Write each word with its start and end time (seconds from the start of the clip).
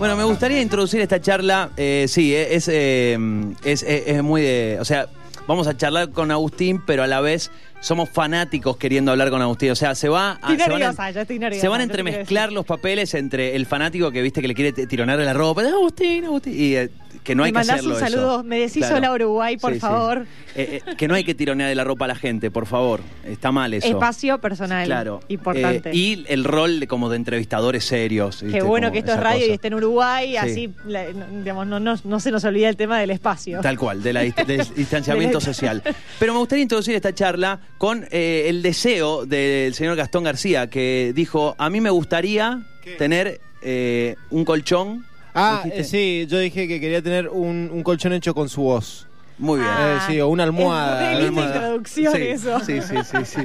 Bueno, 0.00 0.16
me 0.16 0.24
gustaría 0.24 0.62
introducir 0.62 1.00
esta 1.02 1.20
charla. 1.20 1.70
eh, 1.76 2.06
sí, 2.08 2.34
eh, 2.34 2.54
es, 2.54 2.68
eh, 2.68 3.18
es, 3.62 3.82
es- 3.82 4.02
es 4.06 4.22
muy 4.22 4.40
de. 4.40 4.78
O 4.80 4.84
sea, 4.86 5.08
vamos 5.46 5.66
a 5.66 5.76
charlar 5.76 6.10
con 6.10 6.30
Agustín, 6.30 6.82
pero 6.86 7.02
a 7.02 7.06
la 7.06 7.20
vez 7.20 7.50
somos 7.80 8.08
fanáticos 8.10 8.76
queriendo 8.76 9.10
hablar 9.10 9.30
con 9.30 9.40
Agustín. 9.42 9.70
O 9.70 9.74
sea, 9.74 9.94
se 9.94 10.08
va 10.08 10.32
a. 10.42 10.52
Estoy 10.52 10.58
se 10.58 10.70
van 10.70 10.82
a- 10.82 11.20
estoy 11.20 11.38
nerviosa, 11.38 11.60
Se 11.62 11.68
van 11.68 11.80
entremezclar 11.80 12.52
los 12.52 12.64
papeles 12.66 13.14
entre 13.14 13.56
el 13.56 13.66
fanático 13.66 14.10
que 14.10 14.22
viste 14.22 14.40
que 14.42 14.48
le 14.48 14.54
quiere 14.54 14.72
t- 14.72 14.86
tironear 14.86 15.18
la 15.18 15.32
ropa. 15.32 15.62
Agustín, 15.62 16.24
Agustín. 16.26 16.54
Y 16.56 16.76
eh, 16.76 16.90
que 17.24 17.34
no 17.34 17.42
hay 17.44 17.52
Me 17.52 17.60
que 17.62 17.70
hacerlo. 17.72 17.90
un 17.90 17.96
eso. 17.96 18.06
saludo, 18.06 18.44
me 18.44 18.58
decís 18.58 18.78
Claro. 18.78 18.96
hola 18.96 19.12
Uruguay, 19.12 19.56
por 19.56 19.72
Sí, 19.72 19.76
sí. 19.76 19.80
favor. 19.80 20.26
Eh, 20.54 20.80
eh, 20.86 20.94
que 20.96 21.08
no 21.08 21.14
hay 21.14 21.24
que 21.24 21.34
tironear 21.34 21.74
la 21.74 21.84
ropa 21.84 22.04
a 22.04 22.08
la 22.08 22.14
gente, 22.14 22.50
por 22.50 22.66
favor. 22.66 23.00
Está 23.24 23.50
mal 23.52 23.72
eso. 23.74 23.86
Espacio 23.86 24.38
personal. 24.40 24.86
Claro. 24.86 25.20
Importante. 25.28 25.90
Eh, 25.90 25.94
y 25.96 26.24
el 26.28 26.44
rol 26.44 26.80
de, 26.80 26.86
como 26.86 27.08
de 27.10 27.16
entrevistadores 27.16 27.84
serios. 27.84 28.42
Qué 28.50 28.62
bueno 28.62 28.90
que 28.92 28.98
esto 29.00 29.12
es 29.12 29.20
radio 29.20 29.46
y 29.46 29.50
esté 29.50 29.68
en 29.68 29.74
Uruguay, 29.74 30.30
Sí. 30.32 30.36
así 30.36 30.74
la- 30.86 31.06
digamos, 31.06 31.66
no, 31.66 31.80
no, 31.80 31.94
no 32.02 32.20
se 32.20 32.30
nos 32.30 32.44
olvida 32.44 32.68
el 32.68 32.76
tema 32.76 32.98
del 33.00 33.10
espacio. 33.10 33.60
Tal 33.60 33.78
cual, 33.78 34.02
de 34.02 34.12
la 34.12 34.20
del 34.46 34.66
distanciamiento 34.74 35.40
social. 35.40 35.82
Pero 36.18 36.32
me 36.32 36.38
gustaría 36.38 36.62
introducir 36.62 36.94
esta 36.94 37.14
charla 37.14 37.60
con 37.80 38.04
eh, 38.10 38.44
el 38.48 38.60
deseo 38.60 39.24
del 39.24 39.72
señor 39.72 39.96
Gastón 39.96 40.22
García, 40.22 40.68
que 40.68 41.12
dijo, 41.14 41.54
a 41.56 41.70
mí 41.70 41.80
me 41.80 41.88
gustaría 41.88 42.60
tener 42.98 43.40
eh, 43.62 44.16
un 44.28 44.44
colchón. 44.44 45.06
Ah, 45.32 45.62
¿Dijiste? 45.64 45.80
eh, 45.80 45.84
sí, 45.84 46.26
yo 46.28 46.38
dije 46.40 46.68
que 46.68 46.78
quería 46.78 47.00
tener 47.00 47.30
un, 47.30 47.70
un 47.72 47.82
colchón 47.82 48.12
hecho 48.12 48.34
con 48.34 48.50
su 48.50 48.60
voz. 48.60 49.06
Muy 49.38 49.60
bien. 49.60 49.70
Ah, 49.72 49.96
Eh, 49.96 50.12
sí, 50.12 50.20
o 50.20 50.28
una 50.28 50.42
almohada. 50.42 51.14
Es 51.18 51.24
Almohada. 51.24 51.54
introducción 51.56 52.12
Sí, 52.14 52.20
eso. 52.22 52.60
Sí, 52.60 52.82
sí, 52.82 52.96
sí, 53.02 53.16
sí. 53.24 53.40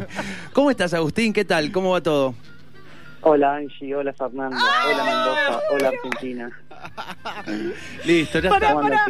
¿Cómo 0.52 0.70
estás, 0.70 0.94
Agustín? 0.94 1.32
¿Qué 1.32 1.46
tal? 1.46 1.72
¿Cómo 1.72 1.92
va 1.92 2.02
todo? 2.02 2.36
Hola 3.22 3.56
Angie, 3.56 3.96
hola 3.96 4.12
Fernando, 4.12 4.58
hola 4.58 5.04
Mendoza, 5.06 5.62
hola 5.72 5.88
Argentina. 5.88 6.60
Listo, 8.04 8.40
ya 8.40 8.50
está. 8.50 9.06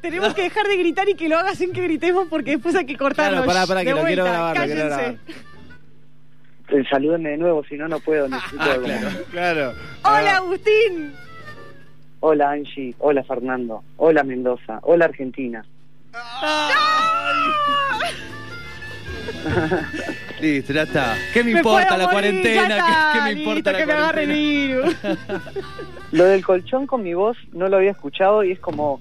Tenemos 0.00 0.34
que 0.34 0.42
dejar 0.42 0.66
de 0.68 0.76
gritar 0.76 1.08
y 1.08 1.14
que 1.14 1.28
lo 1.28 1.38
hagas 1.38 1.58
sin 1.58 1.72
que 1.72 1.82
gritemos 1.82 2.28
porque 2.28 2.52
después 2.52 2.74
hay 2.76 2.86
que 2.86 2.96
cortarlo. 2.96 3.42
Claro, 3.42 3.46
pará, 3.52 3.66
pará, 3.66 3.84
que 3.84 3.92
lo 3.94 4.04
quiero 4.04 4.24
grabar, 4.24 4.56
lo 4.58 4.64
quiero 4.64 4.88
cállense. 4.88 5.18
Eh, 6.70 6.84
Salúdenme 6.90 7.30
de 7.30 7.36
nuevo, 7.38 7.64
si 7.64 7.76
no, 7.76 7.88
no 7.88 7.98
puedo. 8.00 8.28
Necesito 8.28 8.62
Ah, 8.62 8.72
algo. 8.72 8.84
claro. 8.84 9.08
Claro. 9.30 9.74
Hola, 10.04 10.36
Agustín. 10.36 11.12
Hola 12.20 12.50
Angie, 12.50 12.94
hola 12.98 13.22
Fernando, 13.22 13.84
hola 13.96 14.24
Mendoza, 14.24 14.80
hola 14.82 15.04
Argentina. 15.04 15.64
Listo, 20.40 20.72
ya 20.72 20.82
está. 20.82 21.16
¿Qué 21.32 21.44
me, 21.44 21.52
Me 21.52 21.58
importa 21.58 21.96
la 21.96 22.04
morir, 22.04 22.10
cuarentena? 22.12 22.76
está, 22.76 23.10
¿Qué, 23.12 23.18
qué 23.18 23.24
me 23.24 23.34
listo, 23.34 23.50
importa 23.50 23.72
la 23.72 23.78
que 23.78 24.26
me 24.26 24.34
virus. 24.34 24.96
Lo 26.12 26.24
del 26.24 26.44
colchón 26.44 26.86
con 26.86 27.02
mi 27.02 27.14
voz 27.14 27.36
no 27.52 27.68
lo 27.68 27.76
había 27.76 27.90
escuchado 27.90 28.42
y 28.42 28.52
es 28.52 28.58
como 28.60 29.00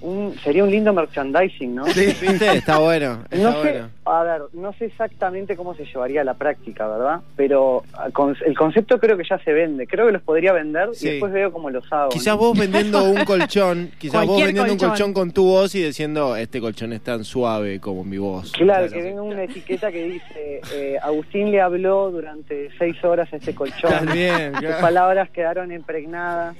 un 0.00 0.34
sería 0.44 0.64
un 0.64 0.70
lindo 0.70 0.92
merchandising, 0.92 1.74
¿no? 1.74 1.84
¿Viste? 1.86 2.52
Está 2.56 2.78
bueno. 2.78 3.24
Está 3.30 3.36
No 3.50 3.62
sé, 3.62 3.70
bueno. 3.72 3.90
a 4.04 4.22
ver, 4.22 4.42
no 4.52 4.72
sé 4.74 4.84
exactamente 4.86 5.56
cómo 5.56 5.74
se 5.74 5.84
llevaría 5.84 6.20
a 6.20 6.24
la 6.24 6.34
práctica, 6.34 6.86
¿verdad? 6.86 7.20
Pero 7.36 7.82
ah, 7.94 8.08
con- 8.12 8.36
el 8.46 8.56
concepto 8.56 8.98
creo 8.98 9.16
que 9.16 9.24
ya 9.28 9.38
se 9.44 9.52
vende. 9.52 9.86
Creo 9.86 10.06
que 10.06 10.12
los 10.12 10.22
podría 10.22 10.52
vender 10.52 10.88
Sí. 10.94 11.06
y 11.08 11.10
después 11.12 11.32
veo 11.32 11.52
cómo 11.52 11.70
los 11.70 11.84
hago. 11.92 12.10
Quizás 12.10 12.34
¿no? 12.34 12.38
vos 12.38 12.58
vendiendo 12.58 13.04
un 13.04 13.24
colchón, 13.24 13.90
quizás 13.98 14.26
vos 14.26 14.42
vendiendo 14.42 14.72
un 14.72 14.78
colchón. 14.78 15.12
con 15.12 15.32
tu 15.32 15.44
voz 15.44 15.74
y 15.74 15.82
diciendo, 15.82 16.36
este 16.36 16.60
colchón 16.60 16.92
es 16.92 17.00
tan 17.02 17.24
suave 17.24 17.80
como 17.80 18.04
mi 18.04 18.18
voz. 18.18 18.52
Claro, 18.52 18.88
que 18.88 19.02
venga 19.02 19.22
una 19.22 19.42
etiqueta 19.44 19.90
que 19.90 20.04
dice, 20.04 20.60
eh, 20.74 20.96
Agustín 21.02 21.50
le 21.50 21.60
habló 21.60 22.10
durante 22.10 22.70
seis 22.78 22.96
horas 23.04 23.32
a 23.32 23.36
este 23.36 23.54
colchón. 23.54 23.90
También, 23.90 24.52
Sus 24.52 24.60
claro. 24.60 24.80
palabras 24.80 25.30
quedaron 25.30 25.72
impregnadas. 25.72 26.56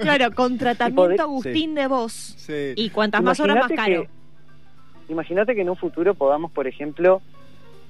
Claro, 0.00 0.32
con 0.34 0.56
tratamiento 0.58 1.22
Agustín 1.22 1.74
de 1.74 1.86
voz. 1.86 2.12
Sí. 2.12 2.61
Y 2.76 2.90
cuantas 2.90 3.22
más 3.22 3.38
horas, 3.40 3.56
más 3.56 3.72
caro. 3.72 4.02
que- 4.02 5.12
Imagínate 5.12 5.54
que 5.54 5.62
en 5.62 5.70
un 5.70 5.76
futuro 5.76 6.14
podamos, 6.14 6.50
por 6.52 6.66
ejemplo, 6.66 7.20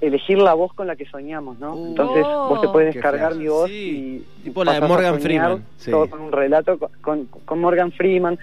elegir 0.01 0.37
la 0.37 0.53
voz 0.53 0.73
con 0.73 0.87
la 0.87 0.95
que 0.95 1.05
soñamos, 1.05 1.59
¿no? 1.59 1.73
Uh, 1.75 1.87
Entonces 1.89 2.23
vos 2.25 2.59
te 2.61 2.67
puedes 2.67 2.93
descargar 2.93 3.35
mi 3.35 3.47
voz 3.47 3.69
Sí, 3.69 4.23
y 4.39 4.43
tipo 4.43 4.63
la 4.63 4.73
de 4.73 4.81
Morgan 4.81 5.19
Freeman. 5.21 5.63
Sí. 5.77 5.91
Todo 5.91 6.09
con 6.09 6.21
un 6.21 6.31
relato 6.31 6.77
con, 6.77 6.89
con- 7.01 7.25
con 7.45 7.59
Morgan 7.59 7.91
Freeman. 7.91 8.37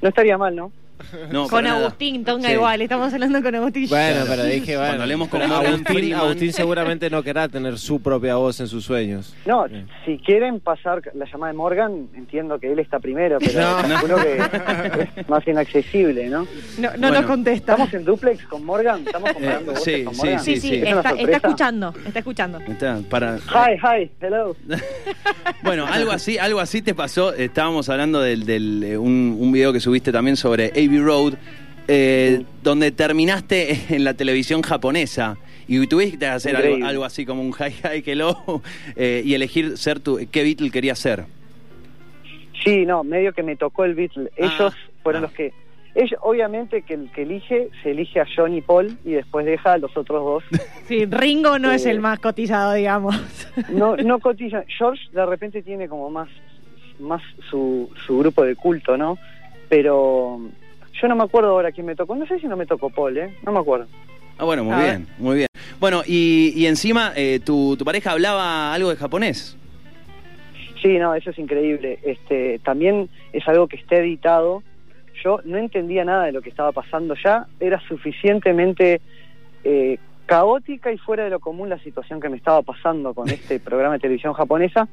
No 0.00 0.08
estaría 0.08 0.38
mal, 0.38 0.54
¿no? 0.54 0.70
No, 1.30 1.48
Con. 1.48 1.66
Agustín, 1.66 2.24
Tonga 2.24 2.48
Sí. 2.48 2.54
igual. 2.54 2.82
Estamos 2.82 3.12
hablando 3.12 3.42
con 3.42 3.54
Agustín. 3.54 3.88
Bueno, 3.88 4.24
pero 4.28 4.44
dije, 4.44 4.76
bueno. 4.76 4.88
Cuando 4.88 5.02
hablemos 5.02 5.28
con 5.28 5.42
Agustín, 5.42 5.84
Freeman. 5.84 6.20
Agustín 6.20 6.52
seguramente 6.52 7.10
no 7.10 7.22
querrá 7.22 7.48
tener 7.48 7.78
su 7.78 8.00
propia 8.00 8.36
voz 8.36 8.60
en 8.60 8.68
sus 8.68 8.84
sueños. 8.84 9.34
No, 9.46 9.66
Bien. 9.68 9.88
si 10.04 10.18
quieren 10.18 10.60
pasar 10.60 11.02
la 11.14 11.24
llamada 11.26 11.52
de 11.52 11.56
Morgan, 11.58 12.08
entiendo 12.14 12.58
que 12.58 12.72
él 12.72 12.78
está 12.78 12.98
primero, 13.00 13.38
pero 13.38 13.60
No. 13.88 13.98
seguro 13.98 14.16
que 14.16 15.10
es 15.20 15.28
más 15.28 15.46
inaccesible, 15.46 16.28
¿no? 16.28 16.46
No, 16.78 16.90
no 16.92 16.98
Bueno. 16.98 17.10
nos 17.12 17.26
contesta. 17.26 17.72
¿Estamos 17.72 17.94
en 17.94 18.04
duplex 18.04 18.44
con 18.46 18.64
Morgan? 18.64 19.02
¿Estamos 19.06 19.32
comparando 19.32 19.72
Eh, 19.72 19.74
voces 19.74 19.94
sí, 19.98 20.04
con 20.04 20.16
Morgan? 20.16 20.40
Sí, 20.40 20.56
sí, 20.56 20.68
sí. 20.68 20.74
¿Es 20.76 20.92
una 20.92 21.00
está, 21.10 21.36
escuchando, 21.36 21.94
está 22.06 22.18
escuchando. 22.18 22.58
Está, 22.60 22.98
para... 23.08 23.36
Hi, 23.36 23.76
hi, 23.82 24.10
hello. 24.20 24.56
Bueno, 25.62 25.86
algo 25.86 26.10
así, 26.10 26.38
algo 26.38 26.60
así 26.60 26.82
te 26.82 26.94
pasó. 26.94 27.32
Estábamos 27.34 27.88
hablando 27.88 28.20
del, 28.20 28.44
del, 28.46 28.82
eh, 28.82 28.98
un, 28.98 29.36
un 29.38 29.52
video 29.52 29.72
que 29.72 29.80
subiste 29.80 30.10
también 30.12 30.36
sobre 30.36 30.72
Abbey 30.92 31.00
Road, 31.00 31.34
eh, 31.88 32.44
donde 32.62 32.90
terminaste 32.90 33.78
en 33.94 34.04
la 34.04 34.14
televisión 34.14 34.62
japonesa 34.62 35.38
y 35.66 35.86
tuviste 35.86 36.18
que 36.18 36.26
hacer 36.26 36.56
algo, 36.84 37.04
así 37.04 37.24
como 37.24 37.40
un 37.40 37.52
hi 37.52 37.72
hi 37.96 38.02
hello 38.04 38.36
eh, 38.96 39.22
y 39.24 39.32
elegir 39.34 39.78
ser 39.78 40.00
tu 40.00 40.18
qué 40.30 40.42
Beatle 40.42 40.70
quería 40.70 40.94
ser. 40.94 41.24
Sí, 42.62 42.84
no, 42.84 43.02
medio 43.04 43.32
que 43.32 43.42
me 43.42 43.56
tocó 43.56 43.84
el 43.84 43.94
Beatle. 43.94 44.30
Ellos 44.36 44.74
Ah, 44.74 44.92
fueron 45.02 45.22
ah. 45.24 45.26
los 45.26 45.32
que... 45.32 45.52
Ellos, 45.94 46.18
obviamente 46.22 46.82
que 46.82 46.94
el 46.94 47.10
que 47.10 47.22
elige, 47.22 47.68
se 47.82 47.90
elige 47.90 48.20
a 48.20 48.26
John 48.34 48.54
y 48.54 48.60
Paul 48.62 48.96
y 49.04 49.12
después 49.12 49.44
deja 49.44 49.74
a 49.74 49.78
los 49.78 49.96
otros 49.96 50.22
dos. 50.24 50.44
Sí, 50.88 51.06
Ringo 51.06 51.58
no 51.58 51.70
es 51.72 51.86
Eh. 51.86 51.90
el 51.90 52.00
más 52.00 52.18
cotizado, 52.18 52.74
digamos. 52.74 53.14
No, 53.70 53.96
no 53.96 54.18
cotizan. 54.18 54.64
George 54.68 55.02
de 55.12 55.24
repente 55.26 55.62
tiene 55.62 55.88
como 55.88 56.10
más, 56.10 56.28
más 56.98 57.22
su, 57.50 57.90
su 58.06 58.18
grupo 58.18 58.44
de 58.44 58.56
culto, 58.56 58.96
¿no? 58.96 59.18
Pero 59.68 60.40
yo 61.00 61.08
no 61.08 61.16
me 61.16 61.24
acuerdo 61.24 61.50
ahora 61.50 61.72
quién 61.72 61.86
me 61.86 61.94
tocó. 61.96 62.14
No 62.14 62.26
sé 62.26 62.38
si 62.38 62.46
no 62.46 62.56
me 62.56 62.66
tocó 62.66 62.90
Paul, 62.90 63.16
¿eh? 63.18 63.36
No 63.44 63.52
me 63.52 63.58
acuerdo. 63.60 63.86
Ah, 64.38 64.44
bueno, 64.44 64.64
muy 64.64 64.74
A 64.74 64.78
ver. 64.78 64.86
bien, 64.86 65.06
muy 65.18 65.36
bien. 65.36 65.46
Bueno, 65.80 66.02
y, 66.06 66.52
y 66.56 66.66
encima 66.66 67.12
eh, 67.16 67.40
tu, 67.44 67.76
tu 67.76 67.84
pareja 67.84 68.12
hablaba 68.12 68.72
algo 68.72 68.90
de 68.90 68.96
japonés. 68.96 69.56
Sí, 70.80 70.98
no, 70.98 71.14
eso 71.14 71.30
es 71.30 71.38
increíble. 71.38 71.98
Este, 72.02 72.58
también 72.60 73.08
es 73.32 73.46
algo 73.46 73.68
que 73.68 73.76
está 73.76 73.96
editado. 73.96 74.62
Yo 75.22 75.40
no 75.44 75.56
entendía 75.58 76.04
nada 76.04 76.24
de 76.24 76.32
lo 76.32 76.42
que 76.42 76.48
estaba 76.50 76.72
pasando 76.72 77.14
ya. 77.22 77.46
Era 77.60 77.80
suficientemente 77.86 79.00
eh, 79.64 79.98
caótica 80.26 80.90
y 80.92 80.98
fuera 80.98 81.24
de 81.24 81.30
lo 81.30 81.38
común 81.40 81.68
la 81.68 81.78
situación 81.78 82.20
que 82.20 82.28
me 82.28 82.36
estaba 82.36 82.62
pasando 82.62 83.14
con 83.14 83.28
este 83.28 83.60
programa 83.60 83.94
de 83.94 84.00
televisión 84.00 84.32
japonesa. 84.32 84.88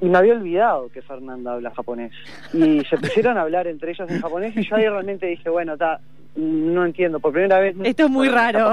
Y 0.00 0.08
me 0.08 0.18
había 0.18 0.32
olvidado 0.34 0.88
que 0.90 1.02
Fernanda 1.02 1.52
habla 1.52 1.70
japonés. 1.72 2.12
Y 2.54 2.82
se 2.86 2.96
pusieron 2.96 3.36
a 3.36 3.42
hablar 3.42 3.66
entre 3.66 3.92
ellos 3.92 4.08
en 4.10 4.20
japonés 4.20 4.56
y 4.56 4.66
yo 4.66 4.76
ahí 4.76 4.88
realmente 4.88 5.26
dije, 5.26 5.50
bueno, 5.50 5.76
ta, 5.76 6.00
no 6.36 6.84
entiendo. 6.86 7.20
Por 7.20 7.32
primera 7.32 7.60
vez... 7.60 7.76
Esto 7.84 8.04
es 8.04 8.10
muy 8.10 8.28
raro. 8.28 8.72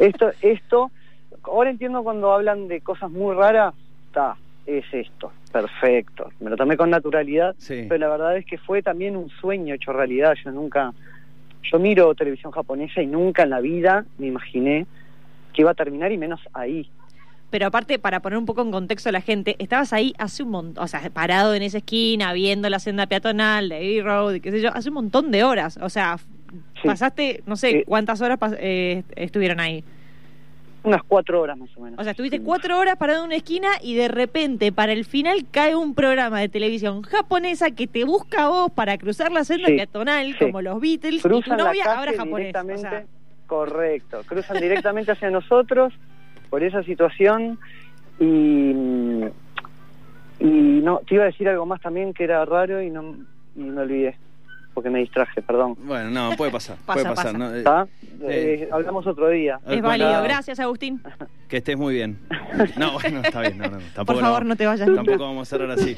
Esto, 0.00 0.30
esto, 0.42 0.90
ahora 1.44 1.70
entiendo 1.70 2.02
cuando 2.02 2.32
hablan 2.32 2.68
de 2.68 2.80
cosas 2.80 3.10
muy 3.10 3.34
raras, 3.34 3.74
está, 4.08 4.36
es 4.66 4.84
esto, 4.92 5.32
perfecto. 5.52 6.30
Me 6.40 6.50
lo 6.50 6.56
tomé 6.56 6.76
con 6.76 6.90
naturalidad, 6.90 7.54
Sí. 7.58 7.86
pero 7.88 7.98
la 8.00 8.08
verdad 8.08 8.36
es 8.36 8.44
que 8.44 8.58
fue 8.58 8.82
también 8.82 9.16
un 9.16 9.30
sueño 9.30 9.74
hecho 9.74 9.92
realidad. 9.92 10.34
Yo 10.44 10.50
nunca, 10.50 10.92
yo 11.62 11.78
miro 11.78 12.14
televisión 12.14 12.52
japonesa 12.52 13.00
y 13.00 13.06
nunca 13.06 13.44
en 13.44 13.50
la 13.50 13.60
vida 13.60 14.04
me 14.18 14.26
imaginé 14.26 14.86
que 15.52 15.62
iba 15.62 15.70
a 15.70 15.74
terminar 15.74 16.12
y 16.12 16.18
menos 16.18 16.40
ahí. 16.52 16.90
Pero 17.54 17.68
aparte, 17.68 18.00
para 18.00 18.18
poner 18.18 18.36
un 18.36 18.46
poco 18.46 18.62
en 18.62 18.72
contexto 18.72 19.10
a 19.10 19.12
la 19.12 19.20
gente, 19.20 19.54
estabas 19.60 19.92
ahí 19.92 20.12
hace 20.18 20.42
un 20.42 20.50
montón, 20.50 20.82
o 20.82 20.88
sea, 20.88 21.08
parado 21.10 21.54
en 21.54 21.62
esa 21.62 21.78
esquina, 21.78 22.32
viendo 22.32 22.68
la 22.68 22.80
senda 22.80 23.06
peatonal 23.06 23.68
de 23.68 23.76
Abbey 23.76 24.00
Road, 24.00 24.40
qué 24.40 24.50
sé 24.50 24.60
yo, 24.60 24.70
hace 24.74 24.88
un 24.88 24.96
montón 24.96 25.30
de 25.30 25.44
horas. 25.44 25.78
O 25.80 25.88
sea, 25.88 26.16
Sí. 26.18 26.88
pasaste, 26.88 27.44
no 27.46 27.54
sé, 27.54 27.70
Eh. 27.70 27.84
cuántas 27.86 28.20
horas 28.22 28.40
eh, 28.58 29.04
estuvieron 29.14 29.60
ahí. 29.60 29.84
Unas 30.82 31.04
cuatro 31.04 31.42
horas 31.42 31.56
más 31.56 31.68
o 31.76 31.80
menos. 31.82 31.96
O 32.00 32.02
sea, 32.02 32.10
estuviste 32.10 32.40
cuatro 32.40 32.76
horas 32.76 32.96
parado 32.96 33.20
en 33.20 33.26
una 33.26 33.36
esquina 33.36 33.68
y 33.80 33.94
de 33.94 34.08
repente, 34.08 34.72
para 34.72 34.92
el 34.92 35.04
final, 35.04 35.46
cae 35.52 35.76
un 35.76 35.94
programa 35.94 36.40
de 36.40 36.48
televisión 36.48 37.02
japonesa 37.02 37.70
que 37.70 37.86
te 37.86 38.02
busca 38.02 38.46
a 38.46 38.48
vos 38.48 38.72
para 38.72 38.98
cruzar 38.98 39.30
la 39.30 39.44
senda 39.44 39.68
Sí. 39.68 39.76
peatonal, 39.76 40.32
Sí. 40.32 40.44
como 40.46 40.60
los 40.60 40.80
Beatles, 40.80 41.20
y 41.20 41.22
tu 41.22 41.28
cruzan 41.28 41.58
novia. 41.58 41.84
O 42.00 42.36
directamente, 42.36 42.78
sea, 42.82 43.04
correcto, 43.46 44.22
cruzan 44.26 44.60
directamente 44.60 45.12
hacia 45.12 45.30
nosotros 45.30 45.92
por 46.54 46.62
esa 46.62 46.84
situación 46.84 47.58
y 48.20 48.70
y 50.38 50.80
no 50.84 51.00
te 51.00 51.16
iba 51.16 51.24
a 51.24 51.26
decir 51.26 51.48
algo 51.48 51.66
más 51.66 51.80
también 51.80 52.14
que 52.14 52.22
era 52.22 52.44
raro 52.44 52.80
y 52.80 52.90
no 52.90 53.16
y 53.56 53.60
me 53.60 53.80
olvidé. 53.80 54.16
Porque 54.74 54.90
me 54.90 54.98
distraje, 54.98 55.40
perdón. 55.42 55.76
Bueno, 55.84 56.10
no, 56.10 56.36
puede 56.36 56.50
pasar. 56.50 56.76
Pasa, 56.84 57.02
puede 57.02 57.14
pasar. 57.14 57.32
pasa. 57.32 57.38
¿no? 57.38 57.54
Eh, 57.54 57.58
¿Está? 57.58 57.86
Eh, 58.26 58.68
hablamos 58.72 59.06
otro 59.06 59.28
día. 59.28 59.58
Eh, 59.66 59.76
Es 59.76 59.82
válido. 59.82 60.22
Gracias, 60.22 60.58
Agustín. 60.60 61.00
Que 61.44 61.58
estés 61.58 61.76
muy 61.76 61.94
bien. 61.94 62.18
No, 62.76 62.94
bueno, 62.94 63.20
está 63.22 63.42
bien. 63.42 63.58
No, 63.58 63.66
no. 63.68 63.78
Tampoco 63.94 64.06
Por 64.06 64.20
favor, 64.20 64.44
no 64.44 64.56
te 64.56 64.66
vayas. 64.66 64.92
Tampoco 64.92 65.18
vamos 65.24 65.46
a 65.46 65.50
cerrar 65.50 65.70
así. 65.70 65.94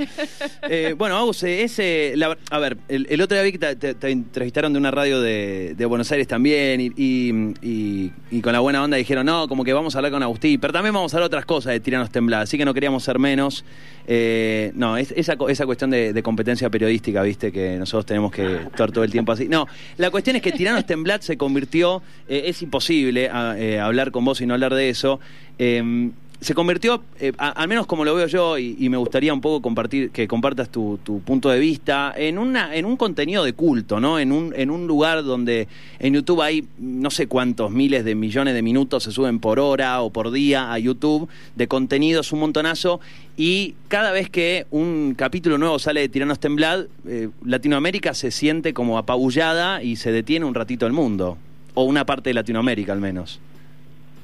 Eh, 0.68 0.94
bueno, 0.98 1.16
Agus, 1.16 1.44
eh, 1.44 1.62
ese, 1.62 2.12
la- 2.16 2.36
a 2.50 2.58
ver, 2.58 2.76
el, 2.88 3.06
el 3.08 3.22
otro 3.22 3.36
día 3.36 3.44
vi 3.44 3.52
que 3.52 3.58
te, 3.58 3.76
te- 3.76 3.94
te 3.94 4.10
entrevistaron 4.10 4.72
de 4.74 4.78
una 4.78 4.90
radio 4.90 5.20
de, 5.20 5.74
de 5.74 5.86
Buenos 5.86 6.10
Aires 6.12 6.26
también 6.28 6.80
y, 6.82 6.92
y- 6.96 7.54
y- 7.62 8.12
y 8.30 8.40
con 8.42 8.52
la 8.52 8.60
buena 8.60 8.82
onda 8.82 8.98
dijeron, 8.98 9.24
no, 9.24 9.48
como 9.48 9.64
que 9.64 9.72
vamos 9.72 9.94
a 9.94 9.98
hablar 9.98 10.12
con 10.12 10.22
Agustín, 10.22 10.60
pero 10.60 10.72
también 10.74 10.92
vamos 10.92 11.14
a 11.14 11.16
hablar 11.16 11.28
otras 11.28 11.46
cosas 11.46 11.72
de 11.72 11.80
Tiranos 11.80 12.10
Tembladas, 12.10 12.50
así 12.50 12.58
que 12.58 12.64
no 12.66 12.74
queríamos 12.74 13.02
ser 13.04 13.18
menos. 13.18 13.64
Eh, 14.08 14.72
no, 14.74 14.96
es, 14.96 15.12
esa, 15.12 15.36
co- 15.36 15.48
esa 15.48 15.64
cuestión 15.64 15.90
de, 15.90 16.12
de 16.12 16.22
competencia 16.22 16.68
periodística, 16.68 17.22
viste, 17.22 17.50
que 17.50 17.76
nosotros 17.78 18.04
tenemos 18.04 18.30
que 18.30 18.58
estar 18.70 18.92
todo 18.92 19.04
el 19.04 19.10
tiempo 19.10 19.32
así. 19.32 19.48
No, 19.48 19.66
la 19.96 20.10
cuestión 20.10 20.36
es 20.36 20.42
que 20.42 20.52
Tiranos 20.52 20.86
Temblad 20.86 21.20
se 21.20 21.36
convirtió, 21.36 22.02
eh, 22.28 22.42
es 22.46 22.62
imposible 22.62 23.28
a- 23.30 23.54
eh, 23.58 23.78
hablar 23.80 24.10
con 24.10 24.24
vos 24.24 24.40
y 24.40 24.46
no 24.46 24.54
hablar 24.54 24.74
de 24.74 24.88
eso. 24.90 25.20
eh, 25.58 26.10
se 26.40 26.54
convirtió, 26.54 27.02
eh, 27.18 27.32
al 27.38 27.66
menos 27.68 27.86
como 27.86 28.04
lo 28.04 28.14
veo 28.14 28.26
yo, 28.26 28.58
y, 28.58 28.76
y 28.78 28.88
me 28.88 28.96
gustaría 28.96 29.32
un 29.32 29.40
poco 29.40 29.62
compartir, 29.62 30.10
que 30.10 30.28
compartas 30.28 30.68
tu, 30.68 30.98
tu 31.02 31.20
punto 31.20 31.48
de 31.48 31.58
vista, 31.58 32.12
en 32.16 32.38
una, 32.38 32.74
en 32.74 32.84
un 32.84 32.96
contenido 32.96 33.42
de 33.44 33.54
culto, 33.54 34.00
¿no? 34.00 34.18
En 34.18 34.32
un, 34.32 34.52
en 34.56 34.70
un 34.70 34.86
lugar 34.86 35.24
donde 35.24 35.66
en 35.98 36.14
YouTube 36.14 36.42
hay 36.42 36.66
no 36.78 37.10
sé 37.10 37.26
cuántos 37.26 37.70
miles 37.70 38.04
de 38.04 38.14
millones 38.14 38.54
de 38.54 38.62
minutos 38.62 39.04
se 39.04 39.12
suben 39.12 39.40
por 39.40 39.58
hora 39.58 40.02
o 40.02 40.10
por 40.10 40.30
día 40.30 40.72
a 40.72 40.78
YouTube 40.78 41.28
de 41.54 41.68
contenidos, 41.68 42.32
un 42.32 42.40
montonazo, 42.40 43.00
y 43.36 43.74
cada 43.88 44.12
vez 44.12 44.28
que 44.30 44.66
un 44.70 45.14
capítulo 45.16 45.58
nuevo 45.58 45.78
sale 45.78 46.00
de 46.00 46.08
Tiranos 46.08 46.38
Temblad, 46.38 46.86
eh, 47.06 47.28
Latinoamérica 47.44 48.14
se 48.14 48.30
siente 48.30 48.74
como 48.74 48.98
apabullada 48.98 49.82
y 49.82 49.96
se 49.96 50.12
detiene 50.12 50.44
un 50.44 50.54
ratito 50.54 50.86
el 50.86 50.92
mundo, 50.92 51.38
o 51.74 51.84
una 51.84 52.04
parte 52.04 52.30
de 52.30 52.34
Latinoamérica 52.34 52.92
al 52.92 53.00
menos. 53.00 53.40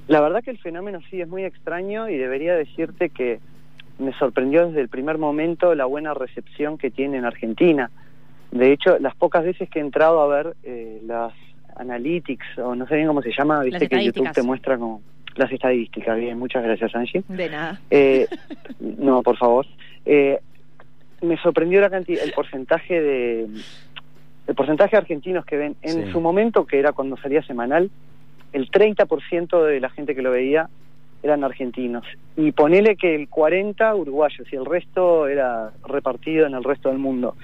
La 0.09 0.21
verdad 0.21 0.43
que 0.43 0.51
el 0.51 0.59
fenómeno 0.59 1.01
sí 1.11 1.21
es 1.21 1.29
muy 1.29 1.45
extraño 1.45 2.09
y 2.09 2.17
debería 2.17 2.55
decirte 2.55 3.09
que 3.11 3.41
me 3.99 4.13
sorprendió 4.15 4.67
desde 4.67 4.81
el 4.81 4.89
primer 4.89 5.19
momento 5.19 5.75
la 5.75 5.85
buena 5.85 6.13
recepción 6.15 6.77
que 6.79 6.91
tiene 6.91 7.19
en 7.19 7.25
Argentina. 7.25 7.91
De 8.51 8.73
hecho, 8.73 8.99
las 8.99 9.15
pocas 9.15 9.45
veces 9.45 9.71
que 9.71 9.79
he 9.79 9.83
entrado 9.83 10.21
a 10.21 10.27
ver 10.27 10.57
eh, 10.65 11.01
las 11.07 11.33
analytics, 11.77 12.59
o 12.59 12.75
no 12.75 12.87
sé 12.87 12.97
bien 12.97 13.07
cómo 13.07 13.23
se 13.23 13.33
llama, 13.33 13.63
viste 13.63 13.89
que 13.89 14.05
YouTube 14.05 14.31
te 14.33 14.43
muestra 14.43 14.77
como 14.77 15.01
las 15.37 15.51
estadísticas. 15.51 16.19
Bien, 16.19 16.39
muchas 16.39 16.63
gracias, 16.63 16.95
Angie. 16.95 17.23
De 17.29 17.49
nada. 17.49 17.81
Eh, 17.91 18.27
no, 18.81 19.23
por 19.23 19.37
favor. 19.39 19.67
Eh, 20.05 20.39
me 21.23 21.37
sorprendió 21.39 21.81
la 21.81 21.89
cantidad, 21.89 22.23
el 22.25 22.33
porcentaje 22.33 23.01
de 23.01 23.49
el 24.49 24.55
porcentaje 24.57 24.97
de 24.97 24.99
argentinos 24.99 25.45
que 25.47 25.57
ven 25.57 25.77
en 25.83 26.07
Sí. 26.07 26.11
su 26.13 26.21
momento, 26.21 26.67
que 26.67 26.79
era 26.79 26.93
cuando 26.93 27.17
salía 27.17 27.43
semanal, 27.45 27.91
el 28.53 28.71
30% 28.71 29.65
de 29.65 29.81
la 29.81 29.91
gente 29.91 30.15
que 30.15 30.23
lo 30.23 30.31
veía 30.31 30.69
eran 31.23 31.45
argentinos. 31.45 32.05
Y 32.37 32.53
ponele 32.53 32.97
que 32.97 33.15
el 33.15 33.29
40 33.29 33.95
uruguayos 33.95 34.53
y 34.53 34.57
el 34.57 34.65
resto 34.65 35.29
era 35.29 35.73
repartido 35.87 36.47
en 36.47 36.55
el 36.55 36.65
resto 36.65 36.89
del 36.89 36.99
mundo. 36.99 37.37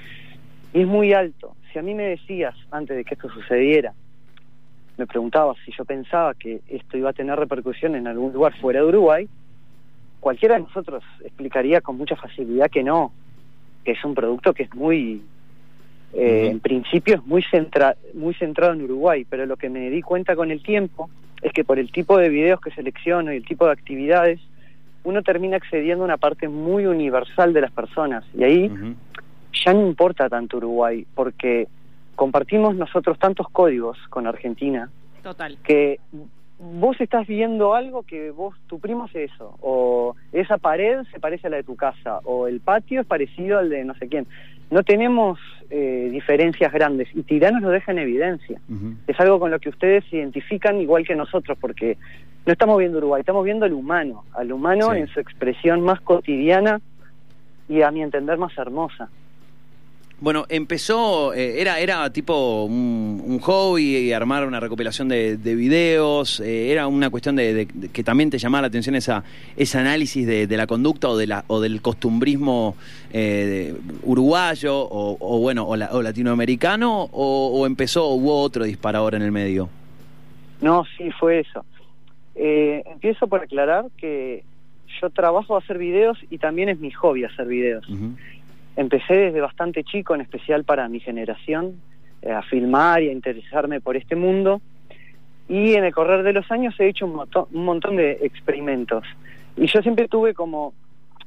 Y 0.72 0.82
es 0.82 0.86
muy 0.86 1.12
alto. 1.12 1.54
Si 1.72 1.78
a 1.78 1.82
mí 1.82 1.94
me 1.94 2.04
decías 2.04 2.54
antes 2.70 2.96
de 2.96 3.04
que 3.04 3.14
esto 3.14 3.30
sucediera, 3.30 3.94
me 4.96 5.06
preguntabas 5.06 5.56
si 5.64 5.72
yo 5.72 5.84
pensaba 5.84 6.34
que 6.34 6.60
esto 6.68 6.98
iba 6.98 7.10
a 7.10 7.12
tener 7.12 7.38
repercusión 7.38 7.94
en 7.94 8.08
algún 8.08 8.32
lugar 8.32 8.58
fuera 8.60 8.80
de 8.80 8.86
Uruguay, 8.86 9.28
cualquiera 10.18 10.56
de 10.56 10.62
nosotros 10.62 11.04
explicaría 11.24 11.80
con 11.80 11.96
mucha 11.96 12.16
facilidad 12.16 12.68
que 12.68 12.82
no, 12.82 13.12
que 13.84 13.92
es 13.92 14.04
un 14.04 14.14
producto 14.14 14.52
que 14.52 14.64
es 14.64 14.74
muy, 14.74 15.22
eh, 16.12 16.48
en 16.50 16.60
principio 16.60 17.16
es 17.16 17.26
muy, 17.26 17.42
centra 17.42 17.96
muy 18.14 18.34
centrado 18.34 18.72
en 18.72 18.82
Uruguay, 18.82 19.26
pero 19.28 19.46
lo 19.46 19.56
que 19.56 19.68
me 19.68 19.90
di 19.90 20.02
cuenta 20.02 20.34
con 20.34 20.50
el 20.50 20.62
tiempo 20.62 21.10
es 21.42 21.52
que 21.52 21.64
por 21.64 21.78
el 21.78 21.92
tipo 21.92 22.18
de 22.18 22.28
videos 22.28 22.60
que 22.60 22.70
selecciono 22.70 23.32
y 23.32 23.36
el 23.36 23.44
tipo 23.44 23.66
de 23.66 23.72
actividades, 23.72 24.40
uno 25.04 25.22
termina 25.22 25.56
accediendo 25.56 26.04
a 26.04 26.06
una 26.06 26.16
parte 26.16 26.48
muy 26.48 26.86
universal 26.86 27.52
de 27.52 27.60
las 27.60 27.70
personas. 27.70 28.24
Y 28.34 28.44
ahí 28.44 28.70
ya 29.52 29.72
no 29.72 29.86
importa 29.86 30.28
tanto 30.28 30.56
Uruguay, 30.56 31.06
porque 31.14 31.68
compartimos 32.16 32.74
nosotros 32.74 33.18
tantos 33.18 33.48
códigos 33.50 33.96
con 34.10 34.26
Argentina 34.26 34.90
Total. 35.22 35.56
que 35.62 36.00
vos 36.58 37.00
estás 37.00 37.26
viendo 37.26 37.74
algo 37.74 38.02
que 38.02 38.30
vos, 38.30 38.54
tu 38.66 38.80
primo 38.80 39.04
hace 39.04 39.24
eso, 39.24 39.56
o 39.60 40.16
esa 40.32 40.58
pared 40.58 41.02
se 41.12 41.20
parece 41.20 41.46
a 41.46 41.50
la 41.50 41.56
de 41.58 41.62
tu 41.62 41.76
casa, 41.76 42.18
o 42.24 42.48
el 42.48 42.60
patio 42.60 43.00
es 43.00 43.06
parecido 43.06 43.58
al 43.58 43.70
de 43.70 43.84
no 43.84 43.94
sé 43.94 44.08
quién. 44.08 44.26
No 44.70 44.82
tenemos 44.82 45.38
eh, 45.70 46.08
diferencias 46.10 46.72
grandes 46.72 47.08
y 47.14 47.22
Tiranos 47.22 47.62
lo 47.62 47.70
deja 47.70 47.92
en 47.92 47.98
evidencia. 48.00 48.60
Es 49.06 49.18
algo 49.20 49.38
con 49.38 49.50
lo 49.50 49.58
que 49.60 49.70
ustedes 49.70 50.04
se 50.10 50.16
identifican 50.16 50.80
igual 50.80 51.06
que 51.06 51.14
nosotros, 51.16 51.56
porque 51.58 51.96
no 52.44 52.52
estamos 52.52 52.78
viendo 52.78 52.98
Uruguay, 52.98 53.20
estamos 53.20 53.44
viendo 53.44 53.64
al 53.64 53.72
humano, 53.72 54.24
al 54.34 54.52
humano 54.52 54.92
Sí. 54.92 54.98
en 54.98 55.08
su 55.08 55.20
expresión 55.20 55.80
más 55.80 56.00
cotidiana 56.00 56.80
y 57.68 57.82
a 57.82 57.90
mi 57.90 58.02
entender 58.02 58.36
más 58.36 58.56
hermosa. 58.58 59.08
Bueno, 60.20 60.46
empezó, 60.48 61.32
eh, 61.32 61.60
era, 61.60 61.78
era 61.78 62.12
tipo 62.12 62.64
un, 62.64 63.22
un 63.24 63.38
hobby, 63.38 64.12
armar 64.12 64.44
una 64.48 64.58
recopilación 64.58 65.08
de, 65.08 65.36
de 65.36 65.54
videos, 65.54 66.40
eh, 66.40 66.72
era 66.72 66.88
una 66.88 67.08
cuestión 67.08 67.36
de, 67.36 67.54
de- 67.54 67.68
de 67.72 67.88
que 67.90 68.02
también 68.02 68.28
te 68.28 68.36
llamaba 68.38 68.62
la 68.62 68.66
atención 68.66 68.96
esa, 68.96 69.22
ese 69.56 69.78
análisis 69.78 70.26
de, 70.26 70.48
la 70.56 70.66
conducta 70.66 71.08
o, 71.08 71.16
de 71.16 71.28
la, 71.28 71.44
o 71.46 71.60
del 71.60 71.80
costumbrismo 71.80 72.74
eh, 73.12 73.74
uruguayo 74.02 74.76
o, 74.76 75.16
o 75.20 75.38
bueno, 75.38 75.64
o, 75.68 75.76
la- 75.76 75.90
o 75.92 76.02
latinoamericano, 76.02 77.02
o, 77.12 77.50
o 77.54 77.64
empezó, 77.66 78.08
o 78.08 78.14
hubo 78.14 78.40
otro 78.42 78.64
disparador 78.64 79.14
en 79.14 79.22
el 79.22 79.30
medio. 79.30 79.68
No, 80.60 80.84
sí, 80.96 81.10
fue 81.20 81.38
eso. 81.40 81.64
Eh, 82.34 82.82
empiezo 82.86 83.28
por 83.28 83.42
aclarar 83.42 83.84
que 83.96 84.42
yo 85.00 85.10
trabajo 85.10 85.54
a 85.54 85.60
hacer 85.60 85.78
videos 85.78 86.18
y 86.28 86.38
también 86.38 86.68
es 86.70 86.80
mi 86.80 86.90
hobby 86.90 87.22
hacer 87.22 87.46
videos. 87.46 87.86
Empecé 88.78 89.14
desde 89.14 89.40
bastante 89.40 89.82
chico, 89.82 90.14
en 90.14 90.20
especial 90.20 90.62
para 90.62 90.88
mi 90.88 91.00
generación, 91.00 91.80
eh, 92.22 92.30
a 92.30 92.42
filmar 92.42 93.02
y 93.02 93.08
a 93.08 93.12
interesarme 93.12 93.80
por 93.80 93.96
este 93.96 94.14
mundo. 94.14 94.60
Y 95.48 95.74
en 95.74 95.82
el 95.82 95.92
correr 95.92 96.22
de 96.22 96.32
los 96.32 96.48
años 96.52 96.78
he 96.78 96.86
hecho 96.86 97.04
un, 97.04 97.64
montón 97.64 97.96
de 97.96 98.18
experimentos. 98.22 99.02
Y 99.56 99.66
yo 99.66 99.82
siempre 99.82 100.06
tuve 100.06 100.32
como 100.32 100.74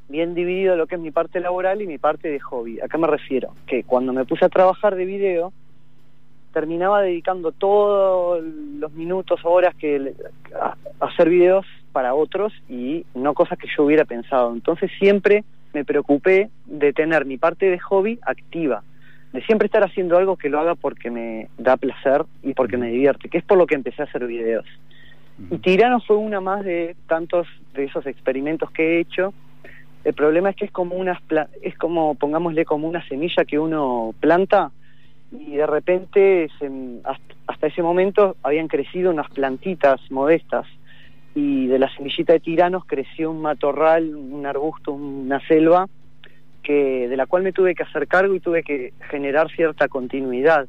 bien 0.08 0.34
dividido 0.34 0.78
lo 0.78 0.88
que 0.88 0.96
es 0.96 1.02
mi 1.02 1.12
parte 1.12 1.42
laboral 1.42 1.82
y 1.82 1.88
mi 1.88 1.98
parte 1.98 2.30
de 2.30 2.40
hobby. 2.40 2.80
¿A 2.80 2.88
qué 2.88 2.98
me 2.98 3.08
refiero? 3.08 3.54
Que 3.68 3.84
cuando 3.84 4.14
me 4.14 4.24
puse 4.24 4.46
a 4.46 4.50
trabajar 4.50 4.96
de 4.96 5.04
video, 5.04 5.52
terminaba 6.54 7.02
dedicando 7.02 7.52
todos 7.52 8.42
los 8.80 8.94
minutos, 8.94 9.42
horas 9.44 9.76
que 9.76 10.14
a, 10.58 10.78
a 11.02 11.06
hacer 11.06 11.28
videos 11.28 11.66
para 11.92 12.14
otros 12.14 12.54
y 12.70 13.06
no 13.14 13.34
cosas 13.34 13.58
que 13.60 13.68
yo 13.76 13.84
hubiera 13.84 14.06
pensado. 14.06 14.54
Entonces 14.54 14.90
siempre 14.98 15.44
me 15.74 15.86
preocupé 15.86 16.50
de 16.66 16.94
tener 16.94 17.26
mi 17.26 17.38
parte 17.38 17.70
de 17.70 17.80
hobby 17.80 18.20
activa, 18.24 18.84
de 19.34 19.42
siempre 19.44 19.68
estar 19.68 19.84
haciendo 19.84 20.18
algo 20.18 20.36
que 20.38 20.50
lo 20.50 20.60
haga 20.60 20.76
porque 20.76 21.10
me 21.10 21.48
da 21.58 21.78
placer 21.78 22.26
y 22.44 22.54
porque 22.54 22.78
me 22.78 22.90
divierte, 22.92 23.30
que 23.30 23.38
es 23.38 23.44
por 23.44 23.58
lo 23.58 23.66
que 23.68 23.76
empecé 23.76 24.02
a 24.02 24.06
hacer 24.06 24.26
videos. 24.28 24.66
Y 25.50 25.58
Tirano 25.58 26.00
fue 26.02 26.18
una 26.18 26.40
más 26.42 26.64
de 26.64 26.96
tantos 27.08 27.48
de 27.74 27.86
esos 27.86 28.06
experimentos 28.06 28.70
que 28.72 28.98
he 28.98 29.00
hecho. 29.00 29.34
El 30.04 30.14
problema 30.14 30.50
es 30.50 30.56
que 30.56 30.66
es 30.66 30.72
como 30.72 30.96
unas 30.96 31.22
pla- 31.22 31.48
es 31.62 31.78
como 31.78 32.16
pongámosle 32.16 32.66
como 32.66 32.88
una 32.88 33.06
semilla 33.08 33.46
que 33.46 33.58
uno 33.58 34.14
planta 34.20 34.72
y 35.32 35.56
de 35.56 35.66
repente 35.66 36.50
se- 36.60 36.70
hasta 37.48 37.68
ese 37.68 37.82
momento 37.82 38.36
habían 38.44 38.68
crecido 38.68 39.12
unas 39.12 39.30
plantitas 39.32 40.00
modestas 40.12 40.68
y 41.34 41.68
de 41.68 41.80
la 41.80 41.94
semillita 41.96 42.34
de 42.34 42.40
tiranos 42.40 42.86
creció 42.86 43.32
un 43.32 43.42
matorral, 43.42 44.16
un 44.16 44.46
arbusto, 44.46 44.92
una 44.92 45.40
selva 45.48 45.88
que 46.64 47.08
de 47.08 47.18
la 47.18 47.26
cual 47.26 47.44
me 47.44 47.54
tuve 47.54 47.74
que 47.74 47.84
hacer 47.84 48.08
cargo 48.08 48.36
y 48.36 48.40
tuve 48.40 48.64
que 48.64 48.94
generar 49.10 49.50
cierta 49.52 49.88
continuidad. 49.88 50.68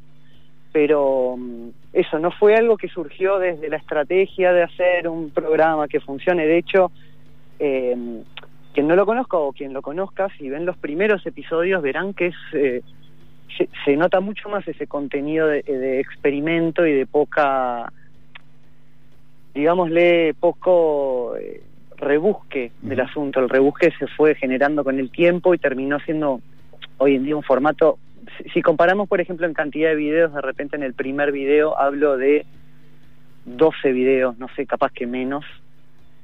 Pero 0.71 1.35
mm, 1.37 1.69
eso 1.93 2.17
no 2.19 2.31
fue 2.31 2.55
algo 2.55 2.77
que 2.77 2.87
surgió 2.87 3.39
desde 3.39 3.69
la 3.69 3.77
estrategia 3.77 4.53
de 4.53 4.63
hacer 4.63 5.07
un 5.07 5.29
programa 5.29 5.87
que 5.87 5.99
funcione. 5.99 6.47
De 6.47 6.57
hecho, 6.57 6.91
eh, 7.59 7.95
quien 8.73 8.87
no 8.87 8.95
lo 8.95 9.05
conozca 9.05 9.37
o 9.37 9.53
quien 9.53 9.73
lo 9.73 9.81
conozca, 9.81 10.29
si 10.37 10.49
ven 10.49 10.65
los 10.65 10.77
primeros 10.77 11.25
episodios 11.25 11.81
verán 11.81 12.13
que 12.13 12.27
es 12.27 12.35
eh, 12.53 12.81
se, 13.57 13.69
se 13.85 13.95
nota 13.95 14.19
mucho 14.19 14.49
más 14.49 14.67
ese 14.67 14.87
contenido 14.87 15.47
de, 15.47 15.61
de 15.61 15.99
experimento 15.99 16.85
y 16.85 16.93
de 16.93 17.05
poca, 17.05 17.91
digámosle, 19.53 20.33
poco 20.39 21.35
eh, 21.37 21.61
rebusque 21.97 22.71
del 22.81 22.99
asunto. 23.01 23.39
El 23.39 23.49
rebusque 23.49 23.91
se 23.97 24.07
fue 24.07 24.35
generando 24.35 24.83
con 24.83 24.99
el 24.99 25.09
tiempo 25.11 25.53
y 25.53 25.57
terminó 25.57 25.99
siendo 25.99 26.41
hoy 26.97 27.15
en 27.15 27.25
día 27.25 27.35
un 27.35 27.43
formato. 27.43 27.97
Si, 28.37 28.49
si 28.49 28.61
comparamos, 28.61 29.07
por 29.07 29.21
ejemplo, 29.21 29.45
en 29.45 29.53
cantidad 29.53 29.89
de 29.89 29.95
videos, 29.95 30.33
de 30.33 30.41
repente 30.41 30.75
en 30.75 30.83
el 30.83 30.93
primer 30.93 31.31
video 31.31 31.77
hablo 31.77 32.17
de 32.17 32.45
12 33.45 33.91
videos, 33.91 34.37
no 34.37 34.47
sé, 34.55 34.65
capaz 34.65 34.91
que 34.91 35.07
menos. 35.07 35.45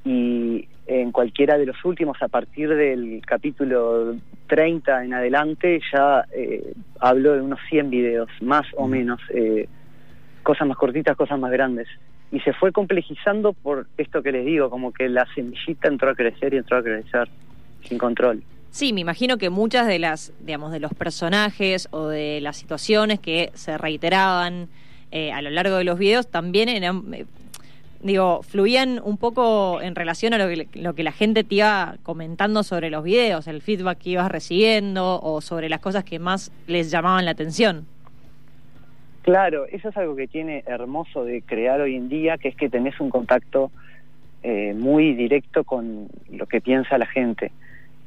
Y 0.05 0.67
en 0.89 1.11
cualquiera 1.11 1.57
de 1.57 1.67
los 1.67 1.83
últimos, 1.85 2.21
a 2.21 2.27
partir 2.27 2.73
del 2.73 3.21
capítulo 3.25 4.15
30 4.47 5.05
en 5.05 5.13
adelante, 5.13 5.79
ya 5.93 6.25
eh, 6.33 6.73
hablo 6.99 7.33
de 7.33 7.41
unos 7.41 7.59
100 7.69 7.89
videos, 7.91 8.29
más 8.41 8.65
o 8.75 8.87
menos, 8.87 9.19
eh, 9.33 9.67
cosas 10.41 10.67
más 10.67 10.77
cortitas, 10.77 11.15
cosas 11.15 11.37
más 11.39 11.51
grandes. 11.51 11.87
Y 12.31 12.39
se 12.41 12.53
fue 12.53 12.71
complejizando 12.71 13.53
por 13.53 13.87
esto 13.97 14.21
que 14.21 14.31
les 14.31 14.45
digo, 14.45 14.69
como 14.69 14.91
que 14.91 15.09
la 15.09 15.25
semillita 15.33 15.87
entró 15.87 16.11
a 16.11 16.15
crecer 16.15 16.53
y 16.53 16.57
entró 16.57 16.77
a 16.77 16.83
crecer 16.83 17.27
sin 17.83 17.97
control. 17.97 18.43
Sí, 18.71 18.93
me 18.93 19.01
imagino 19.01 19.37
que 19.37 19.49
muchas 19.49 19.87
de 19.87 19.97
las, 19.97 20.31
digamos, 20.41 20.71
de 20.71 20.79
los 20.79 20.93
personajes 20.93 21.87
o 21.91 22.07
de 22.07 22.39
las 22.41 22.57
situaciones 22.57 23.19
que 23.19 23.49
se 23.55 23.77
reiteraban 23.77 24.67
eh, 25.11 25.31
a 25.31 25.41
lo 25.41 25.49
largo 25.49 25.77
de 25.77 25.83
los 25.83 25.97
videos 25.97 26.27
también 26.27 26.69
eran, 26.69 27.11
eh, 27.13 27.25
digo, 28.01 28.43
fluían 28.43 29.01
un 29.03 29.17
poco 29.17 29.81
en 29.81 29.95
relación 29.95 30.35
a 30.35 30.37
lo 30.37 30.47
que, 30.47 30.67
lo 30.79 30.93
que 30.93 31.01
la 31.01 31.11
gente 31.11 31.43
te 31.43 31.55
iba 31.55 31.95
comentando 32.03 32.61
sobre 32.61 32.91
los 32.91 33.03
videos, 33.03 33.47
el 33.47 33.63
feedback 33.63 33.97
que 33.97 34.11
ibas 34.11 34.31
recibiendo 34.31 35.19
o 35.19 35.41
sobre 35.41 35.67
las 35.67 35.79
cosas 35.79 36.03
que 36.03 36.19
más 36.19 36.51
les 36.67 36.91
llamaban 36.91 37.25
la 37.25 37.31
atención. 37.31 37.87
Claro, 39.21 39.65
eso 39.67 39.89
es 39.89 39.97
algo 39.97 40.15
que 40.15 40.27
tiene 40.27 40.63
hermoso 40.65 41.25
de 41.25 41.41
crear 41.41 41.81
hoy 41.81 41.95
en 41.95 42.09
día, 42.09 42.37
que 42.37 42.49
es 42.49 42.55
que 42.55 42.69
tenés 42.69 42.99
un 42.99 43.09
contacto 43.09 43.71
eh, 44.43 44.73
muy 44.73 45.13
directo 45.13 45.63
con 45.63 46.07
lo 46.31 46.45
que 46.45 46.61
piensa 46.61 46.97
la 46.97 47.05
gente. 47.05 47.51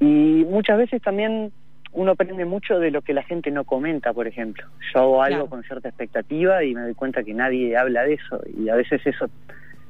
Y 0.00 0.45
muchas 0.49 0.78
veces 0.78 1.02
también 1.02 1.52
uno 1.92 2.12
aprende 2.12 2.47
mucho 2.47 2.78
de 2.78 2.90
lo 2.90 3.02
que 3.02 3.12
la 3.12 3.23
gente 3.23 3.50
no 3.50 3.64
comenta, 3.64 4.12
por 4.14 4.26
ejemplo. 4.26 4.64
Yo 4.95 5.00
hago 5.00 5.23
algo 5.23 5.37
Claro. 5.37 5.50
con 5.50 5.62
cierta 5.64 5.88
expectativa 5.88 6.64
y 6.64 6.75
me 6.75 6.81
doy 6.81 6.95
cuenta 6.95 7.23
que 7.23 7.35
nadie 7.35 7.76
habla 7.76 8.04
de 8.04 8.14
eso. 8.14 8.40
Y 8.59 8.71
a 8.71 8.75
veces 8.75 9.02
eso 9.04 9.28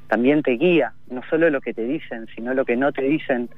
también 0.09 0.43
te 0.43 0.51
guía, 0.51 0.93
no 1.09 1.21
solo 1.29 1.49
lo 1.49 1.61
que 1.61 1.73
te 1.73 1.85
dicen, 1.85 2.27
sino 2.35 2.53
lo 2.53 2.65
que 2.65 2.75
no 2.75 2.91
te 2.91 3.03
dicen. 3.03 3.49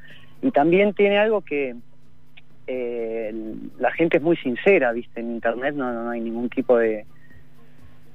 Y 0.44 0.52
también 0.52 0.94
tiene 0.94 1.18
algo 1.18 1.42
que 1.42 1.76
eh, 2.68 3.34
la 3.80 3.92
gente 3.92 4.18
es 4.18 4.24
muy 4.24 4.38
sincera, 4.38 4.92
¿viste? 4.92 5.20
En 5.20 5.32
Internet 5.32 5.74
no, 5.76 5.92
no 5.92 6.10
hay 6.12 6.22
ningún 6.22 6.50
tipo 6.50 6.78
de... 6.78 7.06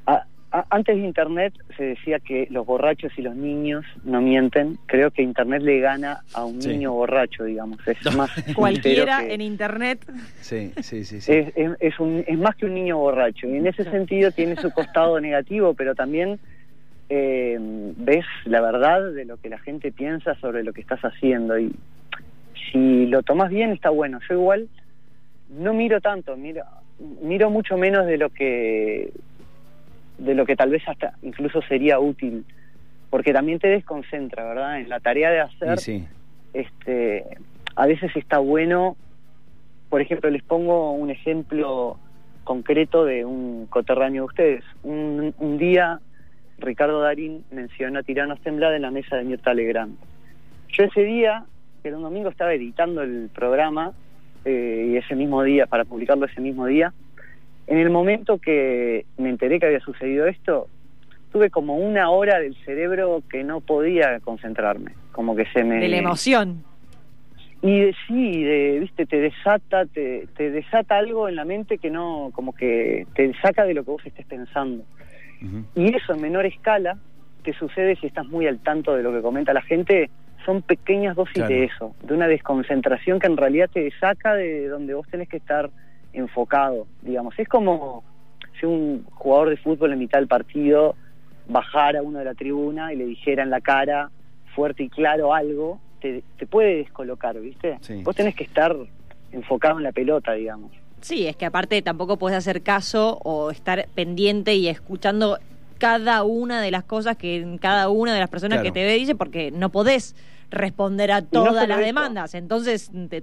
A- 0.06 0.24
a- 0.52 0.66
antes 0.70 0.96
de 0.96 1.02
Internet 1.02 1.54
se 1.76 1.84
decía 1.84 2.18
que 2.18 2.48
los 2.50 2.66
borrachos 2.66 3.12
y 3.16 3.22
los 3.22 3.36
niños 3.36 3.84
no 4.04 4.20
mienten. 4.20 4.78
Creo 4.86 5.10
que 5.12 5.22
Internet 5.22 5.62
le 5.62 5.78
gana 5.80 6.22
a 6.34 6.44
un 6.44 6.60
Sí. 6.60 6.70
niño 6.70 6.92
borracho, 6.92 7.44
digamos. 7.44 7.78
Es 7.86 8.16
más 8.16 8.30
Cualquiera 8.56 9.20
que- 9.20 9.34
en 9.34 9.40
internet. 9.42 10.00
Sí, 10.40 10.72
sí, 10.82 11.04
sí. 11.04 11.20
sí. 11.20 11.32
es, 11.32 11.52
es, 11.56 11.70
es 11.80 12.00
un, 12.00 12.24
es 12.26 12.38
más 12.38 12.56
que 12.56 12.66
un 12.66 12.74
niño 12.74 12.98
borracho. 12.98 13.46
Y 13.46 13.56
en 13.56 13.66
ese 13.68 13.84
sentido 13.84 14.32
tiene 14.32 14.56
su 14.56 14.70
costado 14.72 15.20
negativo, 15.20 15.74
pero 15.74 15.94
también 15.94 16.40
eh, 17.08 17.56
ves 17.96 18.24
la 18.44 18.60
verdad 18.60 19.12
de 19.12 19.24
lo 19.24 19.36
que 19.36 19.48
la 19.50 19.58
gente 19.58 19.92
piensa 19.92 20.34
sobre 20.36 20.62
lo 20.64 20.72
que 20.72 20.80
estás 20.80 21.00
haciendo. 21.00 21.58
Y 21.58 21.74
si 22.72 23.06
lo 23.06 23.22
tomas 23.22 23.50
bien, 23.50 23.70
está 23.70 23.90
bueno. 23.90 24.18
Yo 24.28 24.34
igual 24.34 24.68
no 25.58 25.74
miro 25.74 26.00
tanto, 26.00 26.36
miro, 26.36 26.62
miro 27.22 27.50
mucho 27.50 27.76
menos 27.76 28.06
de 28.06 28.16
lo 28.16 28.30
que 28.30 29.12
de 30.20 30.34
lo 30.34 30.46
que 30.46 30.56
tal 30.56 30.70
vez 30.70 30.82
hasta 30.86 31.14
incluso 31.22 31.60
sería 31.62 31.98
útil 31.98 32.44
porque 33.10 33.32
también 33.32 33.58
te 33.58 33.68
desconcentra 33.68 34.44
verdad 34.44 34.80
en 34.80 34.88
la 34.88 35.00
tarea 35.00 35.30
de 35.30 35.40
hacer 35.40 35.78
sí. 35.78 36.06
este 36.52 37.24
a 37.74 37.86
veces 37.86 38.14
está 38.14 38.38
bueno 38.38 38.96
por 39.88 40.00
ejemplo 40.00 40.30
les 40.30 40.42
pongo 40.42 40.92
un 40.92 41.10
ejemplo 41.10 41.98
concreto 42.44 43.04
de 43.04 43.24
un 43.24 43.66
coterráneo 43.66 44.22
de 44.22 44.26
ustedes. 44.26 44.64
Un, 44.82 45.34
un 45.38 45.58
día 45.58 46.00
Ricardo 46.58 47.00
Darín 47.00 47.44
mencionó 47.50 48.00
a 48.00 48.02
Tiranos 48.02 48.40
Temblar 48.40 48.74
en 48.74 48.82
la 48.82 48.90
mesa 48.90 49.16
de 49.16 49.24
Mirta 49.24 49.54
Legrand. 49.54 49.96
Yo 50.68 50.84
ese 50.84 51.02
día 51.04 51.44
que 51.82 51.88
era 51.88 51.96
un 51.96 52.02
domingo 52.02 52.28
estaba 52.28 52.52
editando 52.52 53.02
el 53.02 53.30
programa 53.34 53.92
eh, 54.44 54.88
y 54.90 54.96
ese 54.96 55.14
mismo 55.14 55.42
día 55.42 55.66
para 55.66 55.84
publicarlo 55.84 56.26
ese 56.26 56.40
mismo 56.40 56.66
día 56.66 56.92
en 57.70 57.78
el 57.78 57.88
momento 57.88 58.36
que 58.38 59.06
me 59.16 59.30
enteré 59.30 59.58
que 59.58 59.66
había 59.66 59.80
sucedido 59.80 60.26
esto 60.26 60.68
tuve 61.32 61.48
como 61.50 61.76
una 61.76 62.10
hora 62.10 62.38
del 62.40 62.54
cerebro 62.64 63.22
que 63.30 63.42
no 63.44 63.60
podía 63.62 64.20
concentrarme 64.20 64.92
como 65.12 65.34
que 65.34 65.46
se 65.54 65.64
me 65.64 65.76
De 65.80 65.88
la 65.88 65.96
emoción. 65.98 66.62
y 67.62 67.80
de, 67.80 67.94
sí, 68.06 68.42
de, 68.42 68.78
viste, 68.80 69.06
te 69.06 69.20
desata, 69.20 69.86
te, 69.86 70.26
te 70.36 70.50
desata 70.50 70.96
algo 70.98 71.28
en 71.28 71.36
la 71.36 71.44
mente 71.44 71.78
que 71.78 71.90
no, 71.90 72.30
como 72.32 72.52
que 72.54 73.06
te 73.14 73.32
saca 73.40 73.64
de 73.64 73.74
lo 73.74 73.84
que 73.84 73.90
vos 73.92 74.06
estés 74.06 74.26
pensando. 74.26 74.84
Y 75.74 75.94
eso 75.94 76.12
en 76.14 76.20
menor 76.20 76.44
escala 76.46 76.98
te 77.44 77.52
sucede 77.54 77.96
si 77.96 78.06
estás 78.06 78.26
muy 78.26 78.46
al 78.46 78.58
tanto 78.58 78.94
de 78.94 79.02
lo 79.02 79.12
que 79.12 79.22
comenta 79.22 79.52
la 79.54 79.62
gente. 79.62 80.10
Son 80.44 80.60
pequeñas 80.62 81.16
dosis 81.16 81.34
Claro. 81.34 81.48
de 81.54 81.64
eso, 81.64 81.94
de 82.02 82.14
una 82.14 82.26
desconcentración 82.28 83.18
que 83.20 83.26
en 83.26 83.36
realidad 83.36 83.70
te 83.72 83.90
saca 84.00 84.34
de 84.34 84.68
donde 84.68 84.94
vos 84.94 85.06
tenés 85.08 85.28
que 85.28 85.36
estar 85.38 85.70
enfocado, 86.12 86.86
digamos. 87.02 87.38
Es 87.38 87.48
como 87.48 88.02
si 88.58 88.66
un 88.66 89.04
jugador 89.14 89.50
de 89.50 89.56
fútbol 89.56 89.92
en 89.92 89.98
mitad 89.98 90.18
del 90.18 90.28
partido 90.28 90.94
bajara 91.48 92.00
a 92.00 92.02
uno 92.02 92.18
de 92.18 92.24
la 92.24 92.34
tribuna 92.34 92.92
y 92.92 92.96
le 92.96 93.04
dijera 93.06 93.42
en 93.42 93.50
la 93.50 93.60
cara 93.60 94.10
fuerte 94.54 94.82
y 94.84 94.88
claro 94.88 95.34
algo, 95.34 95.80
te, 96.00 96.22
te 96.38 96.46
puede 96.46 96.76
descolocar, 96.76 97.38
¿viste? 97.40 97.78
Sí. 97.80 98.02
Vos 98.02 98.14
tenés 98.16 98.34
que 98.34 98.44
estar 98.44 98.74
enfocado 99.32 99.78
en 99.78 99.84
la 99.84 99.92
pelota, 99.92 100.32
digamos. 100.32 100.72
Sí, 101.00 101.26
es 101.26 101.36
que 101.36 101.46
aparte 101.46 101.80
tampoco 101.82 102.18
puedes 102.18 102.36
hacer 102.36 102.62
caso 102.62 103.18
o 103.24 103.50
estar 103.50 103.86
pendiente 103.94 104.54
y 104.54 104.68
escuchando 104.68 105.38
cada 105.78 106.24
una 106.24 106.60
de 106.60 106.70
las 106.70 106.84
cosas 106.84 107.16
que 107.16 107.56
cada 107.60 107.88
una 107.88 108.12
de 108.12 108.20
las 108.20 108.28
personas 108.28 108.58
Claro. 108.58 108.72
que 108.74 108.80
te 108.80 108.84
ve 108.84 108.94
dice 108.94 109.14
porque 109.14 109.50
no 109.50 109.70
podés 109.70 110.14
responder 110.50 111.10
a 111.12 111.22
todas 111.22 111.66
las 111.66 111.78
demandas. 111.78 112.34
Entonces 112.34 112.90
te- 113.08 113.22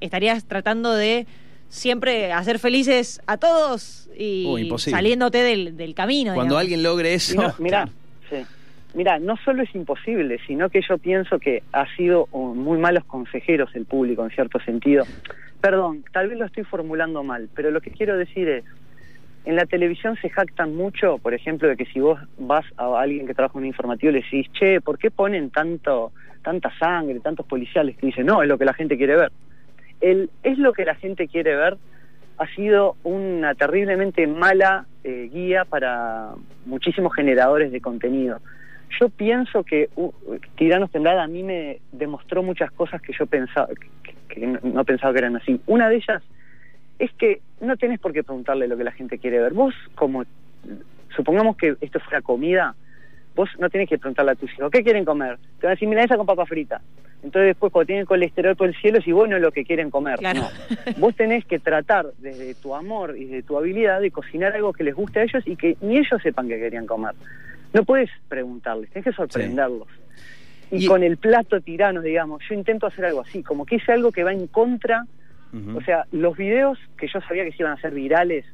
estarías 0.00 0.44
tratando 0.44 0.92
de 0.94 1.26
siempre 1.68 2.32
hacer 2.32 2.58
felices 2.58 3.20
a 3.26 3.36
todos 3.36 4.08
y 4.16 4.44
imposible. 4.58 4.96
saliéndote 4.96 5.38
del, 5.38 5.76
del 5.76 5.94
camino. 5.94 6.34
Cuando 6.34 6.54
digamos. 6.54 6.60
alguien 6.62 6.82
logre 6.82 7.14
eso. 7.14 7.40
no, 7.40 7.54
mirá, 7.58 7.88
sí. 8.30 8.44
Mirá, 8.94 9.18
no 9.18 9.36
solo 9.44 9.62
es 9.62 9.74
imposible, 9.74 10.38
sino 10.46 10.70
que 10.70 10.80
yo 10.80 10.96
pienso 10.96 11.38
que 11.38 11.62
ha 11.72 11.86
sido 11.96 12.28
oh, 12.30 12.54
muy 12.54 12.78
malos 12.78 13.04
consejeros 13.04 13.70
el 13.74 13.84
público 13.84 14.24
en 14.24 14.30
cierto 14.30 14.58
sentido. 14.60 15.04
Perdón, 15.60 16.02
tal 16.12 16.28
vez 16.28 16.38
lo 16.38 16.46
estoy 16.46 16.64
formulando 16.64 17.22
mal, 17.22 17.50
pero 17.54 17.70
lo 17.70 17.82
que 17.82 17.90
quiero 17.90 18.16
decir 18.16 18.48
es, 18.48 18.64
en 19.44 19.54
la 19.54 19.66
televisión 19.66 20.16
se 20.20 20.30
jactan 20.30 20.74
mucho, 20.74 21.18
por 21.18 21.34
ejemplo, 21.34 21.68
de 21.68 21.76
que 21.76 21.84
si 21.86 22.00
vos 22.00 22.18
vas 22.38 22.64
a 22.78 22.98
alguien 22.98 23.26
que 23.26 23.34
trabaja 23.34 23.58
en 23.58 23.64
un 23.64 23.68
informativo 23.68 24.10
y 24.10 24.14
le 24.14 24.22
decís, 24.22 24.46
che, 24.52 24.80
¿por 24.80 24.98
qué 24.98 25.10
ponen 25.10 25.50
tanto, 25.50 26.12
tanta 26.42 26.72
sangre, 26.78 27.20
tantos 27.20 27.46
policiales? 27.46 27.96
Que 27.96 28.06
dicen, 28.06 28.26
no, 28.26 28.42
es 28.42 28.48
lo 28.48 28.56
que 28.56 28.64
la 28.64 28.74
gente 28.74 28.96
quiere 28.96 29.16
ver. 29.16 29.32
El 30.00 30.30
es 30.42 30.58
lo 30.58 30.72
que 30.72 30.84
la 30.84 30.94
gente 30.94 31.28
quiere 31.28 31.56
ver 31.56 31.76
ha 32.38 32.46
sido 32.54 32.96
una 33.02 33.54
terriblemente 33.54 34.26
mala 34.26 34.86
eh, 35.04 35.30
guía 35.32 35.64
para 35.64 36.34
muchísimos 36.66 37.14
generadores 37.14 37.72
de 37.72 37.80
contenido. 37.80 38.40
Yo 39.00 39.08
pienso 39.08 39.64
que 39.64 39.88
uh, 39.96 40.12
Tiranos 40.56 40.90
Temblada 40.90 41.24
a 41.24 41.26
mí 41.26 41.42
me 41.42 41.80
demostró 41.92 42.42
muchas 42.42 42.70
cosas 42.70 43.00
que 43.02 43.12
yo 43.18 43.26
pensaba 43.26 43.68
que, 44.28 44.46
no 44.46 44.84
pensaba 44.84 45.12
que 45.12 45.18
eran 45.18 45.36
así. 45.36 45.60
Una 45.66 45.88
de 45.88 45.96
ellas 45.96 46.22
es 46.98 47.12
que 47.14 47.40
no 47.60 47.76
tenés 47.76 47.98
por 47.98 48.12
qué 48.12 48.22
preguntarle 48.22 48.68
lo 48.68 48.76
que 48.76 48.84
la 48.84 48.92
gente 48.92 49.18
quiere 49.18 49.40
ver. 49.40 49.54
Vos, 49.54 49.74
como 49.94 50.24
supongamos 51.14 51.56
que 51.56 51.76
esto 51.80 52.00
fuera 52.00 52.20
comida, 52.20 52.74
vos 53.36 53.48
no 53.58 53.70
tenés 53.70 53.88
que 53.88 53.98
preguntarle 53.98 54.32
a 54.32 54.34
tus 54.34 54.52
hijos, 54.54 54.70
¿qué 54.72 54.82
quieren 54.82 55.04
comer? 55.04 55.36
Te 55.60 55.66
van 55.66 55.72
a 55.72 55.74
decir 55.74 55.86
milanesa 55.88 56.16
con 56.16 56.26
papa 56.26 56.46
frita. 56.46 56.80
Entonces 57.22 57.48
después 57.48 57.72
cuando 57.72 57.86
tienen 57.86 58.06
colesterol 58.06 58.56
por 58.56 58.68
el 58.68 58.74
cielo, 58.76 59.00
si 59.02 59.12
vos 59.12 59.28
no 59.28 59.36
es 59.36 59.42
lo 59.42 59.52
que 59.52 59.64
quieren 59.64 59.90
comer. 59.90 60.18
Claro. 60.18 60.40
No. 60.40 60.92
Vos 60.98 61.14
tenés 61.14 61.44
que 61.44 61.58
tratar 61.58 62.06
desde 62.18 62.54
tu 62.54 62.74
amor 62.74 63.16
y 63.16 63.26
desde 63.26 63.42
tu 63.42 63.56
habilidad 63.58 64.00
de 64.00 64.10
cocinar 64.10 64.52
algo 64.54 64.72
que 64.72 64.84
les 64.84 64.94
guste 64.94 65.20
a 65.20 65.22
ellos 65.24 65.42
y 65.46 65.54
que 65.56 65.76
ni 65.80 65.98
ellos 65.98 66.20
sepan 66.22 66.48
que 66.48 66.58
querían 66.58 66.86
comer. 66.86 67.12
No 67.72 67.84
puedes 67.84 68.10
preguntarles, 68.28 68.90
tenés 68.90 69.04
que 69.04 69.12
sorprenderlos. 69.12 69.88
Y, 70.70 70.84
Y- 70.84 70.86
con 70.86 71.02
el 71.02 71.16
plato 71.16 71.60
tirano, 71.60 72.00
digamos, 72.02 72.42
yo 72.48 72.54
intento 72.54 72.86
hacer 72.86 73.04
algo 73.04 73.20
así, 73.20 73.42
como 73.42 73.66
que 73.66 73.76
hice 73.76 73.92
algo 73.92 74.10
que 74.12 74.24
va 74.24 74.32
en 74.32 74.46
contra 74.48 75.04
o 75.74 75.80
sea, 75.80 76.04
los 76.12 76.36
videos 76.36 76.78
que 76.98 77.08
yo 77.08 77.18
sabía 77.22 77.42
que 77.44 77.50
se 77.52 77.62
iban 77.62 77.72
a 77.72 77.80
ser 77.80 77.94
virales, 77.94 78.44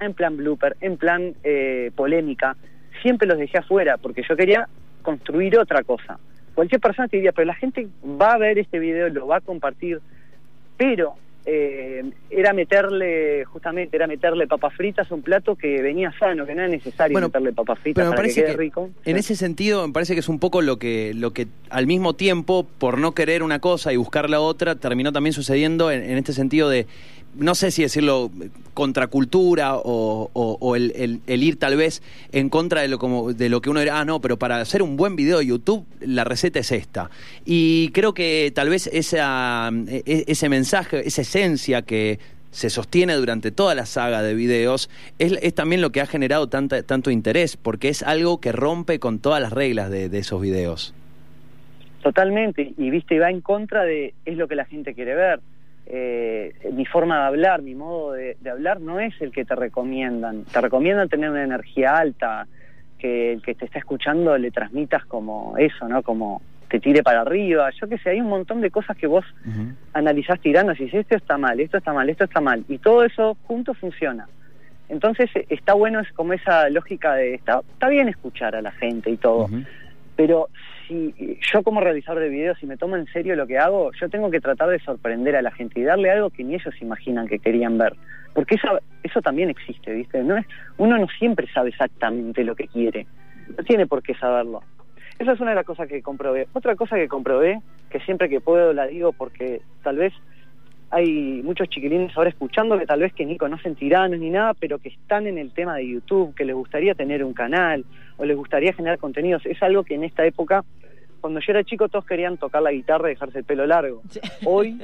en 0.00 0.14
plan 0.14 0.36
blooper, 0.36 0.76
en 0.80 0.96
plan 0.96 1.34
eh, 1.44 1.92
polémica, 1.94 2.56
siempre 3.02 3.26
los 3.28 3.38
dejé 3.38 3.58
afuera 3.58 3.96
porque 3.98 4.22
yo 4.28 4.36
quería 4.36 4.68
construir 5.02 5.58
otra 5.58 5.82
cosa. 5.82 6.18
Cualquier 6.54 6.80
persona 6.80 7.08
te 7.08 7.16
diría, 7.16 7.32
pero 7.32 7.46
la 7.46 7.54
gente 7.54 7.86
va 8.04 8.32
a 8.32 8.38
ver 8.38 8.58
este 8.58 8.78
video, 8.78 9.08
lo 9.08 9.26
va 9.26 9.36
a 9.36 9.40
compartir, 9.40 10.00
pero 10.76 11.14
eh, 11.46 12.04
era 12.28 12.52
meterle, 12.52 13.44
justamente, 13.46 13.96
era 13.96 14.06
meterle 14.06 14.46
papas 14.46 14.74
fritas 14.74 15.10
a 15.10 15.14
un 15.14 15.22
plato 15.22 15.56
que 15.56 15.80
venía 15.80 16.12
sano, 16.18 16.44
que 16.44 16.54
no 16.54 16.60
era 16.60 16.68
necesario 16.70 17.14
Bueno, 17.14 17.28
meterle 17.28 17.52
papas 17.54 17.78
fritas 17.78 18.02
Pero 18.02 18.10
me 18.10 18.16
para 18.16 18.28
que 18.28 18.34
quede 18.34 18.46
que, 18.52 18.56
rico. 18.58 18.90
en 19.06 19.14
Sí. 19.14 19.20
ese 19.20 19.36
sentido 19.36 19.86
me 19.86 19.92
parece 19.92 20.12
que 20.14 20.20
es 20.20 20.28
un 20.28 20.38
poco 20.38 20.60
lo 20.60 20.78
que 20.78 21.14
lo 21.14 21.32
que 21.32 21.46
al 21.70 21.86
mismo 21.86 22.12
tiempo 22.14 22.66
por 22.78 22.98
no 22.98 23.12
querer 23.12 23.42
una 23.42 23.58
cosa 23.58 23.90
y 23.92 23.96
buscar 23.96 24.28
la 24.28 24.40
otra 24.40 24.74
terminó 24.74 25.12
también 25.12 25.32
sucediendo 25.32 25.90
en, 25.90 26.02
en 26.02 26.18
este 26.18 26.34
sentido 26.34 26.68
de 26.68 26.86
no 27.34 27.54
sé 27.54 27.70
si 27.70 27.82
decirlo 27.82 28.30
contracultura 28.74 29.76
o, 29.76 30.30
o, 30.32 30.76
el, 30.76 31.20
ir 31.26 31.58
tal 31.58 31.76
vez 31.76 32.02
en 32.32 32.48
contra 32.48 32.82
de 32.82 32.88
lo, 32.88 32.98
como, 32.98 33.32
de 33.32 33.48
lo 33.48 33.60
que 33.60 33.70
uno 33.70 33.80
dirá, 33.80 34.00
ah, 34.00 34.04
no, 34.04 34.20
pero 34.20 34.38
para 34.38 34.60
hacer 34.60 34.82
un 34.82 34.96
buen 34.96 35.16
video 35.16 35.38
de 35.38 35.46
YouTube 35.46 35.86
la 36.00 36.24
receta 36.24 36.60
es 36.60 36.72
esta. 36.72 37.10
Y 37.44 37.90
creo 37.90 38.14
que 38.14 38.52
tal 38.54 38.68
vez 38.68 38.86
esa, 38.86 39.70
e- 39.88 40.02
e- 40.06 40.24
ese 40.28 40.48
mensaje, 40.48 41.06
esa 41.06 41.22
esencia 41.22 41.82
que 41.82 42.18
se 42.50 42.70
sostiene 42.70 43.14
durante 43.14 43.50
toda 43.50 43.74
la 43.74 43.86
saga 43.86 44.22
de 44.22 44.34
videos, 44.34 44.90
es, 45.18 45.54
también 45.54 45.80
lo 45.80 45.90
que 45.90 46.00
ha 46.00 46.06
generado 46.06 46.48
tanta, 46.48 46.82
tanto 46.82 47.10
interés, 47.10 47.56
porque 47.56 47.88
es 47.88 48.02
algo 48.02 48.40
que 48.40 48.52
rompe 48.52 48.98
con 48.98 49.18
todas 49.18 49.40
las 49.40 49.52
reglas 49.52 49.90
de, 49.90 50.08
de 50.08 50.18
esos 50.18 50.40
videos. 50.40 50.94
Totalmente, 52.02 52.72
y 52.76 52.90
viste, 52.90 53.18
va 53.18 53.30
en 53.30 53.40
contra 53.40 53.84
de, 53.84 54.14
es 54.24 54.36
lo 54.36 54.48
que 54.48 54.54
la 54.54 54.64
gente 54.64 54.94
quiere 54.94 55.14
ver. 55.14 55.40
Eh, 55.92 56.54
mi 56.72 56.86
forma 56.86 57.18
de 57.18 57.26
hablar, 57.26 57.62
mi 57.62 57.74
modo 57.74 58.12
de, 58.12 58.36
de 58.40 58.50
hablar 58.50 58.80
no 58.80 59.00
es 59.00 59.20
el 59.20 59.32
que 59.32 59.44
te 59.44 59.56
recomiendan. 59.56 60.44
Te 60.44 60.60
recomiendan 60.60 61.08
tener 61.08 61.30
una 61.30 61.42
energía 61.42 61.96
alta, 61.96 62.46
que 62.98 63.32
el 63.32 63.42
que 63.42 63.54
te 63.54 63.64
está 63.64 63.80
escuchando 63.80 64.38
le 64.38 64.52
transmitas 64.52 65.04
como 65.06 65.56
eso, 65.58 65.88
¿no? 65.88 66.02
Como 66.02 66.42
te 66.68 66.78
tire 66.78 67.02
para 67.02 67.22
arriba. 67.22 67.70
Yo 67.80 67.88
qué 67.88 67.98
sé, 67.98 68.10
hay 68.10 68.20
un 68.20 68.28
montón 68.28 68.60
de 68.60 68.70
cosas 68.70 68.96
que 68.96 69.08
vos 69.08 69.24
analizás 69.92 70.38
tirando 70.40 70.72
dices, 70.72 70.94
esto 70.94 71.16
está 71.16 71.36
mal, 71.36 71.58
esto 71.58 71.78
está 71.78 71.92
mal, 71.92 72.08
esto 72.08 72.24
está 72.24 72.40
mal. 72.40 72.64
Y 72.68 72.78
todo 72.78 73.04
eso 73.04 73.36
junto 73.48 73.74
funciona. 73.74 74.28
Entonces 74.88 75.28
eh, 75.34 75.46
está 75.48 75.74
bueno, 75.74 76.00
es 76.00 76.12
como 76.12 76.32
esa 76.32 76.68
lógica 76.70 77.14
de, 77.14 77.34
está, 77.34 77.60
está 77.72 77.88
bien 77.88 78.08
escuchar 78.08 78.54
a 78.54 78.62
la 78.62 78.70
gente 78.72 79.10
y 79.10 79.16
todo, 79.16 79.48
pero 80.14 80.48
si 80.90 81.38
yo 81.52 81.62
como 81.62 81.80
realizador 81.80 82.20
de 82.20 82.28
videos, 82.28 82.58
si 82.58 82.66
me 82.66 82.76
tomo 82.76 82.96
en 82.96 83.06
serio 83.06 83.36
lo 83.36 83.46
que 83.46 83.58
hago, 83.58 83.92
yo 83.92 84.08
tengo 84.08 84.30
que 84.30 84.40
tratar 84.40 84.68
de 84.68 84.80
sorprender 84.80 85.36
a 85.36 85.42
la 85.42 85.52
gente 85.52 85.78
y 85.78 85.84
darle 85.84 86.10
algo 86.10 86.30
que 86.30 86.42
ni 86.42 86.54
ellos 86.54 86.74
imaginan 86.80 87.28
que 87.28 87.38
querían 87.38 87.78
ver. 87.78 87.94
Porque 88.34 88.56
eso, 88.56 88.80
eso 89.04 89.22
también 89.22 89.50
existe, 89.50 89.92
¿viste? 89.92 90.22
No 90.24 90.36
es, 90.36 90.46
uno 90.78 90.98
no 90.98 91.06
siempre 91.18 91.46
sabe 91.52 91.68
exactamente 91.68 92.42
lo 92.42 92.56
que 92.56 92.66
quiere, 92.66 93.06
no 93.56 93.62
tiene 93.64 93.86
por 93.86 94.02
qué 94.02 94.14
saberlo. 94.14 94.62
Esa 95.20 95.32
es 95.32 95.40
una 95.40 95.50
de 95.50 95.56
las 95.56 95.66
cosas 95.66 95.86
que 95.86 96.02
comprobé. 96.02 96.48
Otra 96.54 96.74
cosa 96.74 96.96
que 96.96 97.06
comprobé, 97.06 97.60
que 97.90 98.00
siempre 98.00 98.28
que 98.28 98.40
puedo 98.40 98.72
la 98.72 98.86
digo 98.86 99.12
porque 99.12 99.60
tal 99.84 99.96
vez 99.96 100.12
hay 100.90 101.40
muchos 101.44 101.68
chiquilines 101.68 102.16
ahora 102.16 102.30
escuchando 102.30 102.78
que 102.78 102.86
tal 102.86 103.00
vez 103.00 103.12
que 103.12 103.24
ni 103.24 103.36
conocen 103.38 103.74
tiranos 103.76 104.18
ni 104.18 104.30
nada, 104.30 104.54
pero 104.54 104.78
que 104.78 104.88
están 104.88 105.26
en 105.26 105.38
el 105.38 105.52
tema 105.52 105.76
de 105.76 105.86
YouTube, 105.88 106.34
que 106.34 106.44
les 106.44 106.54
gustaría 106.56 106.94
tener 106.94 107.22
un 107.24 107.32
canal 107.32 107.84
o 108.16 108.24
les 108.24 108.36
gustaría 108.36 108.72
generar 108.72 108.98
contenidos. 108.98 109.46
Es 109.46 109.62
algo 109.62 109.84
que 109.84 109.94
en 109.94 110.04
esta 110.04 110.26
época, 110.26 110.64
cuando 111.20 111.38
yo 111.40 111.52
era 111.52 111.62
chico, 111.64 111.88
todos 111.88 112.04
querían 112.06 112.38
tocar 112.38 112.62
la 112.62 112.72
guitarra 112.72 113.08
y 113.10 113.14
dejarse 113.14 113.38
el 113.38 113.44
pelo 113.44 113.66
largo. 113.66 114.02
Hoy 114.44 114.78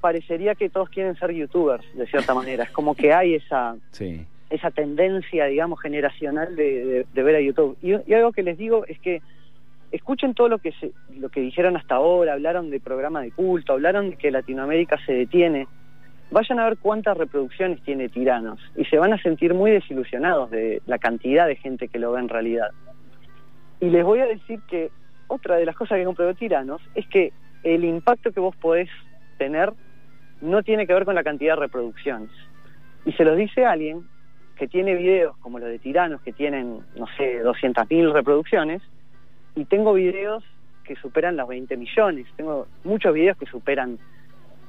parecería 0.00 0.54
que 0.54 0.68
todos 0.68 0.88
quieren 0.88 1.14
ser 1.16 1.32
youtubers, 1.32 1.84
de 1.94 2.06
cierta 2.06 2.34
manera. 2.34 2.64
Es 2.64 2.70
como 2.70 2.94
que 2.94 3.12
hay 3.12 3.34
esa, 3.36 3.76
Sí. 3.92 4.26
esa 4.50 4.70
tendencia, 4.70 5.46
digamos, 5.46 5.80
generacional 5.80 6.56
de, 6.56 6.84
de- 6.84 7.06
de 7.12 7.22
ver 7.22 7.36
a 7.36 7.40
YouTube. 7.40 7.76
Y, 7.82 7.92
y 8.10 8.14
algo 8.14 8.32
que 8.32 8.42
les 8.42 8.58
digo 8.58 8.84
es 8.86 8.98
que 8.98 9.22
escuchen 9.92 10.34
todo 10.34 10.48
lo 10.48 10.58
que 10.58 10.72
se, 10.72 10.92
lo 11.14 11.28
que 11.28 11.40
dijeron 11.40 11.76
hasta 11.76 11.96
ahora, 11.96 12.32
hablaron 12.32 12.70
de 12.70 12.80
programa 12.80 13.20
de 13.20 13.30
culto, 13.30 13.74
hablaron 13.74 14.10
de 14.10 14.16
que 14.16 14.30
Latinoamérica 14.30 14.98
se 15.04 15.12
detiene. 15.12 15.68
Vayan 16.30 16.58
a 16.58 16.64
ver 16.64 16.78
cuántas 16.78 17.16
reproducciones 17.16 17.82
tiene 17.82 18.08
Tiranos 18.08 18.58
y 18.74 18.86
se 18.86 18.96
van 18.96 19.12
a 19.12 19.22
sentir 19.22 19.52
muy 19.52 19.70
desilusionados 19.70 20.50
de 20.50 20.80
la 20.86 20.98
cantidad 20.98 21.46
de 21.46 21.56
gente 21.56 21.88
que 21.88 21.98
lo 21.98 22.12
ve 22.12 22.20
en 22.20 22.30
realidad. 22.30 22.70
Y 23.80 23.90
les 23.90 24.02
voy 24.02 24.20
a 24.20 24.26
decir 24.26 24.60
que 24.68 24.90
otra 25.28 25.56
de 25.56 25.66
las 25.66 25.76
cosas 25.76 25.98
que 25.98 26.04
comprobó 26.04 26.32
Tiranos 26.34 26.80
es 26.94 27.06
que 27.08 27.32
el 27.62 27.84
impacto 27.84 28.32
que 28.32 28.40
vos 28.40 28.56
podés 28.56 28.88
tener 29.36 29.72
no 30.40 30.62
tiene 30.62 30.86
que 30.86 30.94
ver 30.94 31.04
con 31.04 31.14
la 31.14 31.22
cantidad 31.22 31.54
de 31.54 31.60
reproducciones. 31.60 32.30
Y 33.04 33.12
se 33.12 33.24
los 33.24 33.36
dice 33.36 33.66
alguien 33.66 34.02
que 34.56 34.68
tiene 34.68 34.94
videos 34.94 35.36
como 35.38 35.58
los 35.58 35.68
de 35.68 35.78
Tiranos, 35.78 36.22
que 36.22 36.32
tienen, 36.32 36.80
no 36.96 37.06
sé, 37.18 37.42
200.000 37.44 38.12
reproducciones, 38.12 38.82
y 39.54 39.64
tengo 39.64 39.92
videos 39.94 40.44
que 40.84 40.96
superan 40.96 41.36
las 41.36 41.46
20 41.48 41.76
millones. 41.76 42.26
Tengo 42.36 42.66
muchos 42.84 43.14
videos 43.14 43.36
que 43.36 43.46
superan, 43.46 43.98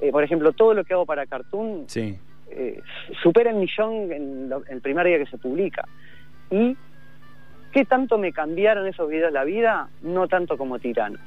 eh, 0.02 0.12
por 0.12 0.24
ejemplo, 0.24 0.52
todo 0.54 0.74
lo 0.74 0.84
que 0.84 0.94
hago 0.94 1.06
para 1.06 1.26
Cartoon 1.26 1.86
Sí. 1.88 2.18
eh, 2.52 2.80
supera 3.24 3.50
el 3.50 3.56
millón 3.58 4.12
en 4.12 4.50
lo- 4.50 4.64
el 4.68 4.80
primer 4.82 5.08
día 5.08 5.18
que 5.18 5.26
se 5.26 5.38
publica. 5.40 5.88
¿Y 6.52 6.78
qué 7.72 7.84
tanto 7.86 8.18
me 8.20 8.32
cambiaron 8.32 8.86
esos 8.86 9.10
videos 9.10 9.32
la 9.34 9.44
vida? 9.44 9.88
No 10.04 10.28
tanto 10.28 10.56
como 10.58 10.78
Tiranos. 10.78 11.20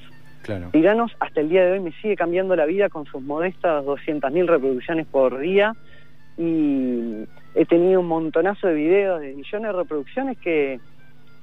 Claro. 0.42 0.68
Tiranos 0.70 1.10
hasta 1.18 1.40
el 1.40 1.48
día 1.48 1.64
de 1.64 1.72
hoy 1.72 1.80
me 1.80 1.90
sigue 2.00 2.14
cambiando 2.14 2.54
la 2.54 2.66
vida 2.66 2.88
con 2.88 3.06
sus 3.06 3.20
modestas 3.20 3.84
200.000 3.84 4.46
reproducciones 4.46 5.04
por 5.08 5.38
día 5.40 5.72
y 6.38 7.24
he 7.54 7.64
tenido 7.66 8.00
un 8.00 8.06
montonazo 8.06 8.68
de 8.68 8.74
videos 8.74 9.20
de 9.20 9.34
millones 9.34 9.72
de 9.72 9.72
reproducciones 9.72 10.38
que 10.38 10.78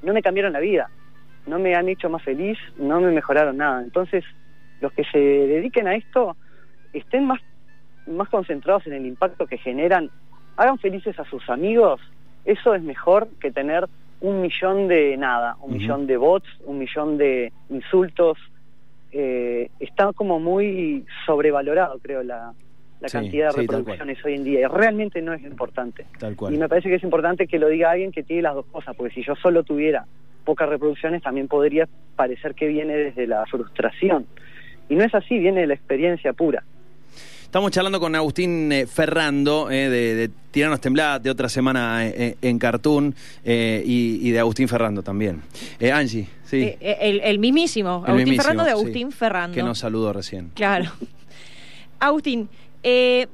no 0.03 0.13
me 0.13 0.21
cambiaron 0.21 0.53
la 0.53 0.59
vida, 0.59 0.89
no 1.45 1.59
me 1.59 1.75
han 1.75 1.89
hecho 1.89 2.09
más 2.09 2.23
feliz, 2.23 2.57
no 2.77 3.01
me 3.01 3.11
mejoraron 3.11 3.57
nada. 3.57 3.81
Entonces, 3.81 4.23
los 4.81 4.91
que 4.93 5.03
se 5.05 5.17
dediquen 5.17 5.87
a 5.87 5.95
esto 5.95 6.35
estén 6.93 7.25
más, 7.25 7.41
más 8.07 8.29
concentrados 8.29 8.85
en 8.87 8.93
el 8.93 9.05
impacto 9.05 9.47
que 9.47 9.57
generan, 9.57 10.09
hagan 10.57 10.77
felices 10.77 11.19
a 11.19 11.25
sus 11.25 11.49
amigos, 11.49 11.99
eso 12.45 12.75
es 12.75 12.83
mejor 12.83 13.27
que 13.39 13.51
tener 13.51 13.87
un 14.21 14.41
millón 14.41 14.87
de 14.87 15.17
nada, 15.17 15.57
un 15.61 15.73
millón 15.73 16.07
de 16.07 16.17
bots, 16.17 16.47
un 16.65 16.79
millón 16.79 17.17
de 17.17 17.51
insultos, 17.69 18.37
eh, 19.11 19.69
está 19.79 20.11
como 20.13 20.39
muy 20.39 21.05
sobrevalorado, 21.25 21.99
creo, 21.99 22.23
la, 22.23 22.53
la 23.01 23.09
Sí, 23.09 23.17
cantidad 23.17 23.47
de 23.47 23.53
sí, 23.53 23.59
reproducciones 23.61 24.23
hoy 24.23 24.35
en 24.35 24.43
día. 24.45 24.61
Y 24.61 24.65
realmente 24.65 25.21
no 25.21 25.33
es 25.33 25.43
importante. 25.43 26.05
Tal 26.19 26.37
Y 26.51 26.57
me 26.57 26.69
parece 26.69 26.87
que 26.87 26.95
es 26.95 27.03
importante 27.03 27.47
que 27.47 27.59
lo 27.59 27.67
diga 27.67 27.91
alguien 27.91 28.13
que 28.13 28.23
tiene 28.23 28.43
las 28.43 28.55
dos 28.55 28.65
cosas, 28.67 28.95
porque 28.95 29.13
si 29.13 29.23
yo 29.23 29.35
solo 29.35 29.63
tuviera 29.63 30.05
pocas 30.43 30.69
reproducciones, 30.69 31.23
también 31.23 31.47
podría 31.47 31.87
parecer 32.15 32.55
que 32.55 32.67
viene 32.67 32.95
desde 32.95 33.27
la 33.27 33.45
frustración. 33.45 34.25
Y 34.89 34.95
no 34.95 35.03
es 35.03 35.13
así, 35.15 35.37
viene 35.39 35.61
de 35.61 35.67
la 35.67 35.73
experiencia 35.73 36.33
pura. 36.33 36.63
Estamos 37.43 37.69
charlando 37.71 37.99
con 37.99 38.15
Agustín 38.15 38.71
eh, 38.71 38.87
Ferrando, 38.87 39.69
eh, 39.69 39.87
de, 39.87 40.15
de 40.15 40.31
Tiranos 40.49 40.81
Temblad, 40.81 41.21
de 41.21 41.29
otra 41.29 41.47
semana 41.49 42.07
eh, 42.07 42.35
en 42.41 42.57
Cartoon, 42.57 43.13
eh, 43.45 43.83
y, 43.85 44.27
y 44.27 44.31
de 44.31 44.39
Agustín 44.39 44.67
Ferrando 44.67 45.03
también. 45.03 45.43
Eh, 45.79 45.91
Angie, 45.91 46.27
sí. 46.45 46.75
El, 46.79 47.19
el 47.21 47.37
mismísimo, 47.37 47.89
el 47.89 47.95
Agustín 47.95 48.15
mismísimo, 48.15 48.41
Ferrando 48.41 48.63
de 48.63 48.69
sí, 48.71 48.75
Agustín 48.75 49.11
Ferrando. 49.11 49.55
Que 49.55 49.61
nos 49.61 49.77
saludó 49.77 50.13
recién. 50.13 50.49
Claro. 50.55 50.91
Agustín, 51.99 52.49
eh, 52.81 53.27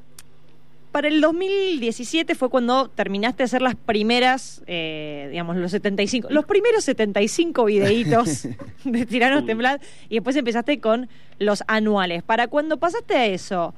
para 0.92 1.08
el 1.08 1.22
2017 1.22 2.34
fue 2.36 2.50
cuando 2.50 2.90
terminaste 2.90 3.44
de 3.44 3.46
hacer 3.46 3.62
las 3.62 3.76
primeras, 3.76 4.64
eh, 4.66 5.28
digamos, 5.32 5.56
los 5.58 5.72
75, 5.72 6.30
los 6.32 6.46
primeros 6.46 6.84
75 6.84 7.66
videitos 7.66 8.48
de 8.84 9.06
Tiranos 9.06 9.46
Temblad 9.46 9.80
y 10.10 10.16
después 10.16 10.36
empezaste 10.36 10.80
con 10.80 11.08
los 11.38 11.64
anuales. 11.68 12.24
Para 12.24 12.48
cuando 12.48 12.78
pasaste 12.78 13.16
a 13.16 13.26
eso, 13.28 13.74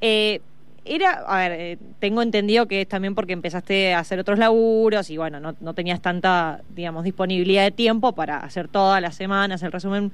eh, 0.00 0.40
era, 0.84 1.24
a 1.26 1.38
ver, 1.38 1.52
eh, 1.52 1.78
tengo 1.98 2.22
entendido 2.22 2.66
que 2.66 2.82
es 2.82 2.88
también 2.88 3.14
porque 3.14 3.32
empezaste 3.32 3.94
a 3.94 3.98
hacer 3.98 4.18
otros 4.18 4.38
laburos 4.38 5.10
y 5.10 5.16
bueno, 5.16 5.40
no, 5.40 5.56
no 5.60 5.74
tenías 5.74 6.00
tanta, 6.00 6.62
digamos, 6.74 7.04
disponibilidad 7.04 7.64
de 7.64 7.70
tiempo 7.72 8.12
para 8.12 8.38
hacer 8.38 8.68
todas 8.68 9.02
las 9.02 9.16
semanas 9.16 9.62
el 9.62 9.72
resumen. 9.72 10.12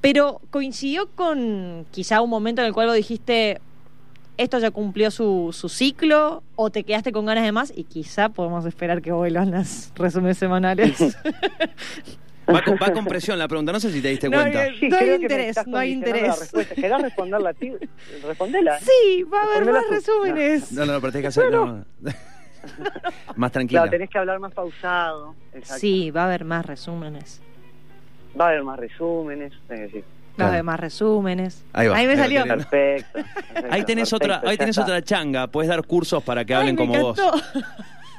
Pero 0.00 0.40
coincidió 0.50 1.08
con 1.14 1.86
quizá 1.90 2.22
un 2.22 2.30
momento 2.30 2.62
en 2.62 2.68
el 2.68 2.74
cual 2.74 2.88
vos 2.88 2.96
dijiste, 2.96 3.60
esto 4.36 4.58
ya 4.58 4.70
cumplió 4.70 5.10
su, 5.10 5.50
su 5.52 5.68
ciclo, 5.68 6.42
o 6.56 6.70
te 6.70 6.84
quedaste 6.84 7.12
con 7.12 7.26
ganas 7.26 7.44
de 7.44 7.52
más, 7.52 7.72
y 7.76 7.84
quizá 7.84 8.28
podemos 8.30 8.64
esperar 8.66 9.02
que 9.02 9.12
vuelvan 9.12 9.50
las 9.50 9.92
resúmenes 9.94 10.38
semanales. 10.38 11.16
Va 12.52 12.60
con, 12.62 12.74
va 12.74 12.92
con 12.92 13.04
presión 13.04 13.38
la 13.38 13.46
pregunta, 13.46 13.70
no 13.72 13.78
sé 13.78 13.92
si 13.92 14.02
te 14.02 14.08
diste 14.08 14.28
No, 14.28 14.38
cuenta. 14.40 14.64
que- 14.80 14.88
No 14.88 14.96
hay 14.98 15.10
interés, 15.14 15.66
no 15.66 15.78
hay 15.78 15.92
interés. 15.92 16.52
¿Querés 16.74 17.02
responderla 17.02 17.50
a 17.50 17.54
ti? 17.54 17.72
Respondela. 18.24 18.78
sí, 18.80 19.22
va 19.22 19.42
a 19.42 19.44
haber 19.56 19.72
más 19.72 19.86
tú. 19.86 19.92
resúmenes. 19.94 20.72
No, 20.72 20.84
no, 20.86 21.00
pero 21.00 21.12
tenés 21.12 21.22
que 21.22 21.28
hacerlo 21.28 21.84
más 23.36 23.52
tranquila. 23.52 23.82
Claro, 23.82 23.90
tenés 23.92 24.10
que 24.10 24.18
hablar 24.18 24.40
más 24.40 24.52
pausado. 24.52 25.34
Exacto. 25.54 25.80
Sí, 25.80 26.10
va 26.10 26.22
a 26.22 26.26
haber 26.26 26.44
más 26.44 26.66
resúmenes. 26.66 27.40
Va 28.38 28.46
a 28.46 28.48
haber 28.48 28.64
más 28.64 28.78
resúmenes. 28.78 29.52
tenés 29.68 29.90
que 29.92 29.98
decir. 29.98 30.04
Claro. 30.36 30.52
haber 30.52 30.64
más 30.64 30.80
resúmenes. 30.80 31.64
Ahí 31.72 31.88
va, 31.88 31.94
me 31.94 32.00
ahí 32.00 32.06
va, 32.06 32.16
salió. 32.16 32.44
Perfecto. 32.46 33.12
perfecto, 33.12 33.68
Ahí 33.70 33.84
tenés 33.84 34.10
perfecto, 34.10 34.16
otra, 34.36 34.50
ahí 34.50 34.56
tenés 34.56 34.78
está. 34.78 34.82
otra 34.82 35.02
changa, 35.02 35.46
puedes 35.48 35.68
dar 35.68 35.82
cursos 35.86 36.22
para 36.22 36.44
que 36.44 36.54
Ay, 36.54 36.60
hablen 36.60 36.74
me 36.76 36.80
como 36.80 36.98
vos. 37.00 37.20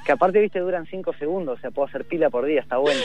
Que 0.06 0.12
aparte, 0.12 0.40
viste, 0.42 0.60
duran 0.60 0.86
cinco 0.86 1.14
segundos, 1.18 1.58
o 1.58 1.62
sea, 1.62 1.72
puedo 1.72 1.88
hacer 1.88 2.04
pila 2.06 2.30
por 2.30 2.46
día, 2.46 2.60
está 2.60 2.78
bueno. 2.78 3.00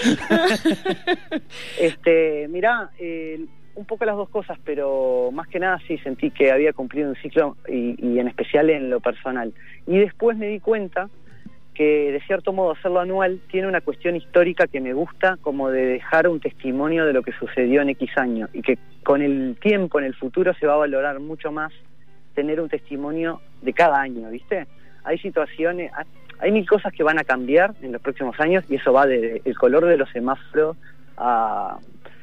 este, 1.78 2.48
mirá, 2.48 2.90
eh, 2.98 3.44
un 3.76 3.84
poco 3.84 4.04
las 4.04 4.16
dos 4.16 4.28
cosas, 4.28 4.58
pero 4.64 5.30
más 5.32 5.46
que 5.48 5.60
nada 5.60 5.78
sí 5.86 5.98
sentí 5.98 6.30
que 6.30 6.50
había 6.50 6.72
cumplido 6.72 7.08
un 7.08 7.16
ciclo 7.16 7.56
y, 7.68 7.94
y 8.04 8.18
en 8.18 8.26
especial 8.28 8.68
en 8.70 8.90
lo 8.90 8.98
personal. 9.00 9.52
Y 9.86 9.98
después 9.98 10.36
me 10.36 10.48
di 10.48 10.58
cuenta 10.60 11.08
que 11.78 12.10
de 12.10 12.20
cierto 12.22 12.52
modo 12.52 12.72
hacerlo 12.72 12.98
anual 12.98 13.38
tiene 13.52 13.68
una 13.68 13.80
cuestión 13.80 14.16
histórica 14.16 14.66
que 14.66 14.80
me 14.80 14.92
gusta, 14.94 15.36
como 15.40 15.70
de 15.70 15.86
dejar 15.86 16.26
un 16.26 16.40
testimonio 16.40 17.06
de 17.06 17.12
lo 17.12 17.22
que 17.22 17.30
sucedió 17.30 17.82
en 17.82 17.90
X 17.90 18.10
año 18.18 18.48
y 18.52 18.62
que 18.62 18.78
con 19.04 19.22
el 19.22 19.56
tiempo, 19.60 20.00
en 20.00 20.06
el 20.06 20.14
futuro, 20.16 20.52
se 20.54 20.66
va 20.66 20.74
a 20.74 20.78
valorar 20.78 21.20
mucho 21.20 21.52
más 21.52 21.72
tener 22.34 22.60
un 22.60 22.68
testimonio 22.68 23.40
de 23.62 23.72
cada 23.72 24.00
año, 24.00 24.28
¿viste? 24.28 24.66
Hay 25.04 25.18
situaciones, 25.18 25.92
hay- 26.40 26.50
mil 26.50 26.68
cosas 26.68 26.92
que 26.92 27.04
van 27.04 27.20
a 27.20 27.22
cambiar 27.22 27.74
en 27.80 27.92
los 27.92 28.02
próximos 28.02 28.34
años 28.40 28.64
y 28.68 28.74
eso 28.74 28.92
va 28.92 29.06
desde 29.06 29.42
el 29.44 29.56
color 29.56 29.84
de 29.86 29.96
los 29.98 30.10
semáforos 30.10 30.76
a 31.16 31.78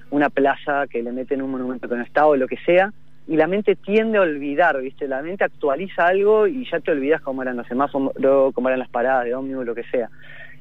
una 0.10 0.30
plaza 0.30 0.86
que 0.88 1.02
le 1.02 1.14
meten 1.14 1.42
un 1.42 1.52
monumento 1.52 1.88
que 1.88 1.96
no 1.96 2.04
está 2.04 2.26
o 2.28 2.36
lo 2.36 2.48
que 2.50 2.58
sea, 2.66 2.92
y 3.28 3.36
la 3.36 3.48
mente 3.48 3.76
tiende 3.76 4.18
a 4.18 4.22
olvidar, 4.22 4.80
¿viste? 4.82 5.08
La 5.08 5.22
mente 5.22 5.44
actualiza 5.44 6.08
algo 6.08 6.48
y 6.48 6.70
ya 6.70 6.80
te 6.80 6.92
olvidas 6.92 7.22
cómo 7.22 7.42
eran 7.42 7.58
los 7.58 7.68
semáforos, 7.68 8.14
cómo 8.54 8.68
eran 8.70 8.80
las 8.80 8.90
paradas 8.90 9.26
de 9.26 9.34
ómnibus, 9.34 9.66
lo 9.66 9.74
que 9.74 9.84
sea. 9.86 10.10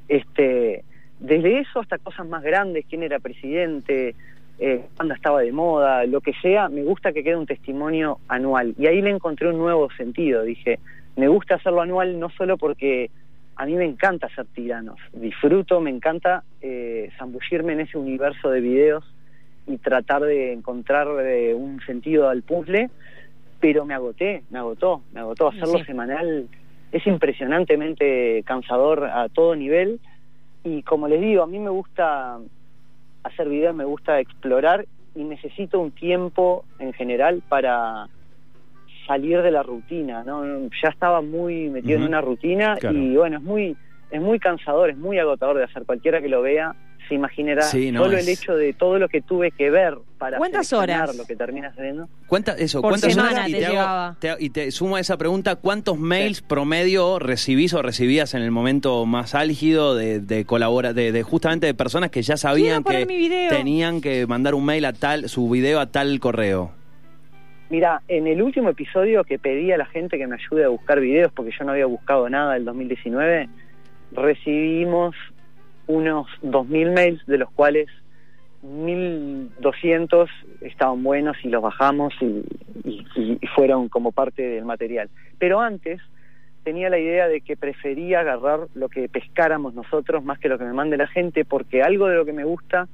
Este, 0.08 0.82
desde 1.20 1.60
eso 1.60 1.80
hasta 1.80 1.98
cosas 1.98 2.26
más 2.26 2.42
grandes, 2.42 2.86
quién 2.88 3.02
era 3.02 3.18
presidente, 3.18 4.14
eh, 4.58 4.84
cuándo 4.96 5.14
estaba 5.14 5.42
de 5.42 5.52
moda, 5.52 6.06
lo 6.06 6.20
que 6.20 6.32
sea, 6.40 6.68
me 6.68 6.82
gusta 6.82 7.12
que 7.12 7.22
quede 7.22 7.36
un 7.36 7.46
testimonio 7.46 8.18
anual. 8.28 8.74
Y 8.78 8.86
ahí 8.86 9.02
le 9.02 9.10
encontré 9.10 9.48
un 9.48 9.58
nuevo 9.58 9.90
sentido. 9.92 10.42
Dije, 10.42 10.78
me 11.16 11.28
gusta 11.28 11.56
hacerlo 11.56 11.82
anual 11.82 12.18
no 12.18 12.30
solo 12.30 12.56
porque 12.56 13.10
a 13.56 13.66
mí 13.66 13.74
me 13.74 13.84
encanta 13.84 14.26
hacer 14.26 14.46
tiranos, 14.46 14.98
disfruto, 15.12 15.80
me 15.80 15.90
encanta 15.90 16.42
eh, 16.60 17.10
zambullirme 17.18 17.74
en 17.74 17.80
ese 17.80 17.98
universo 17.98 18.50
de 18.50 18.60
videos 18.60 19.04
y 19.66 19.78
tratar 19.78 20.22
de 20.22 20.52
encontrar 20.52 21.08
eh, 21.26 21.54
un 21.54 21.80
sentido 21.86 22.28
al 22.28 22.42
puzzle, 22.42 22.90
pero 23.60 23.84
me 23.84 23.94
agoté, 23.94 24.42
me 24.50 24.58
agotó, 24.58 25.02
me 25.12 25.20
agotó. 25.20 25.48
Hacerlo 25.48 25.78
Sí. 25.78 25.84
semanal 25.84 26.48
es 26.92 27.06
impresionantemente 27.06 28.42
cansador 28.44 29.04
a 29.04 29.28
todo 29.28 29.56
nivel 29.56 30.00
y 30.62 30.82
como 30.82 31.08
les 31.08 31.20
digo, 31.20 31.42
a 31.42 31.46
mí 31.46 31.58
me 31.58 31.70
gusta 31.70 32.38
hacer 33.22 33.48
videos, 33.48 33.74
me 33.74 33.84
gusta 33.84 34.20
explorar 34.20 34.84
y 35.14 35.24
necesito 35.24 35.80
un 35.80 35.92
tiempo 35.92 36.64
en 36.78 36.92
general 36.92 37.42
para 37.48 38.06
salir 39.06 39.42
de 39.42 39.50
la 39.50 39.62
rutina, 39.62 40.24
¿no? 40.24 40.44
Ya 40.82 40.88
estaba 40.88 41.20
muy 41.20 41.68
metido 41.68 41.98
en 41.98 42.04
una 42.04 42.20
rutina 42.20 42.76
Claro. 42.76 42.96
y 42.98 43.16
bueno, 43.16 43.38
es 43.38 43.42
muy 43.42 43.76
es 44.10 44.20
muy 44.20 44.38
cansador, 44.38 44.90
es 44.90 44.96
muy 44.96 45.18
agotador 45.18 45.56
de 45.58 45.64
hacer. 45.64 45.84
Cualquiera 45.84 46.20
que 46.20 46.28
lo 46.28 46.40
vea 46.40 46.74
se 47.08 47.14
imaginará 47.14 47.62
Sí, 47.62 47.90
no, 47.92 48.04
solo 48.04 48.16
es- 48.16 48.26
el 48.26 48.32
hecho 48.32 48.54
de 48.56 48.72
todo 48.72 48.98
lo 48.98 49.08
que 49.08 49.20
tuve 49.20 49.50
que 49.50 49.70
ver 49.70 49.94
para 50.18 50.38
¿Cuántas 50.38 50.72
horas? 50.72 51.14
lo 51.16 51.24
que 51.24 51.36
termina 51.36 51.74
saliendo. 51.74 52.08
¿Cuánta, 52.26 52.52
eso, 52.52 52.80
Por 52.82 52.90
¿cuántas 52.92 53.16
horas? 53.16 53.48
Y 53.48 53.52
te 53.52 53.58
te, 53.58 53.66
hago- 53.66 54.16
te- 54.18 54.36
y 54.38 54.50
te 54.50 54.70
sumo 54.70 54.96
a 54.96 55.00
esa 55.00 55.16
pregunta, 55.16 55.56
¿cuántos 55.56 55.98
mails 55.98 56.40
promedio 56.42 57.18
recibís 57.18 57.74
o 57.74 57.82
recibías 57.82 58.34
en 58.34 58.42
el 58.42 58.50
momento 58.50 59.04
más 59.06 59.34
álgido 59.34 59.94
de, 59.94 60.20
de 60.20 60.44
colabora, 60.44 60.92
de, 60.92 61.12
de 61.12 61.22
justamente 61.22 61.66
de 61.66 61.74
personas 61.74 62.10
que 62.10 62.22
ya 62.22 62.36
sabían 62.36 62.82
que 62.84 63.06
tenían 63.50 64.00
que 64.00 64.26
mandar 64.26 64.54
un 64.54 64.64
mail 64.64 64.84
a 64.86 64.92
tal, 64.92 65.28
su 65.28 65.48
video 65.50 65.80
a 65.80 65.86
tal 65.86 66.18
correo? 66.20 66.72
Mira, 67.70 68.02
en 68.08 68.26
el 68.26 68.40
último 68.42 68.68
episodio 68.68 69.24
que 69.24 69.38
pedí 69.38 69.72
a 69.72 69.78
la 69.78 69.86
gente 69.86 70.18
que 70.18 70.26
me 70.26 70.36
ayude 70.36 70.64
a 70.64 70.68
buscar 70.68 71.00
videos, 71.00 71.32
porque 71.34 71.50
yo 71.58 71.64
no 71.64 71.72
había 71.72 71.86
buscado 71.86 72.28
nada 72.28 72.54
del 72.54 72.64
2019, 72.66 73.48
recibimos 74.12 75.14
unos 75.86 76.26
2.000 76.42 76.92
mails, 76.94 77.24
de 77.26 77.38
los 77.38 77.50
cuales 77.50 77.88
1.200 78.62 80.28
estaban 80.62 81.02
buenos 81.02 81.36
y 81.44 81.48
los 81.48 81.62
bajamos 81.62 82.14
y, 82.20 82.42
y- 82.84 83.38
y 83.40 83.46
fueron 83.54 83.88
como 83.88 84.12
parte 84.12 84.42
del 84.42 84.64
material. 84.64 85.10
Pero 85.38 85.60
antes 85.60 86.00
tenía 86.62 86.88
la 86.88 86.98
idea 86.98 87.28
de 87.28 87.42
que 87.42 87.56
prefería 87.56 88.20
agarrar 88.20 88.60
lo 88.74 88.88
que 88.88 89.08
pescáramos 89.08 89.74
nosotros 89.74 90.24
más 90.24 90.38
que 90.38 90.48
lo 90.48 90.58
que 90.58 90.64
me 90.64 90.72
mande 90.72 90.96
la 90.96 91.06
gente, 91.06 91.44
porque 91.44 91.82
algo 91.82 92.06
de 92.08 92.16
lo 92.16 92.24
que 92.24 92.32
me 92.32 92.44
gusta 92.44 92.88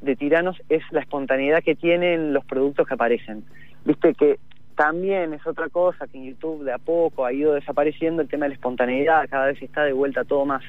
de 0.00 0.14
Tiranos 0.14 0.56
es 0.68 0.82
la 0.92 1.00
espontaneidad 1.00 1.62
que 1.64 1.74
tienen 1.74 2.32
los 2.32 2.44
productos 2.44 2.86
que 2.86 2.94
aparecen. 2.94 3.42
Viste 3.84 4.14
que 4.14 4.38
también 4.76 5.32
es 5.32 5.44
otra 5.46 5.68
cosa 5.70 6.06
que 6.06 6.18
en 6.18 6.26
YouTube 6.26 6.62
de 6.64 6.72
a 6.72 6.78
poco 6.78 7.24
ha 7.24 7.32
ido 7.32 7.54
desapareciendo 7.54 8.22
el 8.22 8.28
tema 8.28 8.44
de 8.44 8.50
la 8.50 8.54
espontaneidad, 8.56 9.26
cada 9.28 9.46
vez 9.46 9.60
está 9.62 9.84
de 9.84 9.92
vuelta 9.92 10.22
todo 10.24 10.44
más 10.44 10.62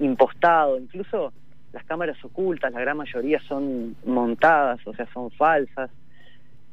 impostado, 0.00 0.78
incluso 0.78 1.32
las 1.72 1.84
cámaras 1.84 2.22
ocultas, 2.24 2.72
la 2.72 2.80
gran 2.80 2.96
mayoría 2.96 3.40
son 3.40 3.96
montadas, 4.04 4.80
o 4.86 4.94
sea, 4.94 5.06
son 5.12 5.30
falsas. 5.32 5.90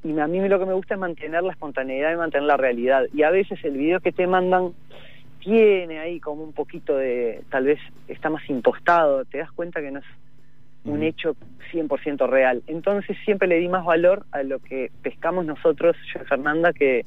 Y 0.04 0.18
a 0.20 0.28
mí 0.28 0.48
lo 0.48 0.60
que 0.60 0.66
me 0.66 0.74
gusta 0.74 0.96
es 0.96 1.00
mantener 1.00 1.44
la 1.44 1.52
espontaneidad 1.52 2.14
y 2.14 2.18
mantener 2.18 2.48
la 2.48 2.58
realidad. 2.58 3.06
Y 3.14 3.24
a 3.24 3.30
veces 3.30 3.60
el 3.64 3.78
video 3.78 4.00
que 4.00 4.12
te 4.12 4.28
mandan 4.28 4.74
tiene 5.40 6.00
ahí 6.00 6.20
como 6.20 6.44
un 6.44 6.54
poquito 6.54 6.96
de, 6.96 7.44
tal 7.50 7.66
vez 7.66 7.80
está 8.08 8.30
más 8.30 8.48
impostado, 8.50 9.26
te 9.26 9.40
das 9.40 9.52
cuenta 9.52 9.82
que 9.82 9.92
no 9.92 10.00
es 10.00 10.06
un 10.84 11.04
hecho 11.04 11.36
100% 11.72 12.28
real. 12.28 12.64
Entonces 12.68 13.18
siempre 13.26 13.48
le 13.48 13.60
di 13.60 13.68
más 13.68 13.86
valor 13.86 14.26
a 14.32 14.44
lo 14.44 14.60
que 14.60 14.92
pescamos 15.02 15.46
nosotros, 15.46 15.96
yo 16.14 16.22
y 16.22 16.26
Fernanda, 16.26 16.74
que, 16.74 17.06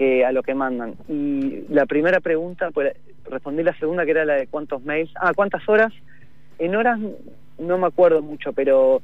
que 0.00 0.24
a 0.24 0.32
lo 0.32 0.42
que 0.42 0.54
mandan. 0.54 0.94
Y 1.10 1.64
la 1.68 1.84
primera 1.84 2.20
pregunta, 2.20 2.70
pues 2.70 2.94
respondí 3.28 3.62
la 3.62 3.76
segunda, 3.78 4.06
que 4.06 4.12
era 4.12 4.24
la 4.24 4.32
de 4.36 4.46
cuántos 4.46 4.82
mails. 4.82 5.10
Ah, 5.20 5.32
¿cuántas 5.36 5.68
horas? 5.68 5.92
En 6.58 6.74
horas 6.74 6.98
no 7.58 7.76
me 7.76 7.86
acuerdo 7.86 8.22
mucho, 8.22 8.54
pero 8.54 9.02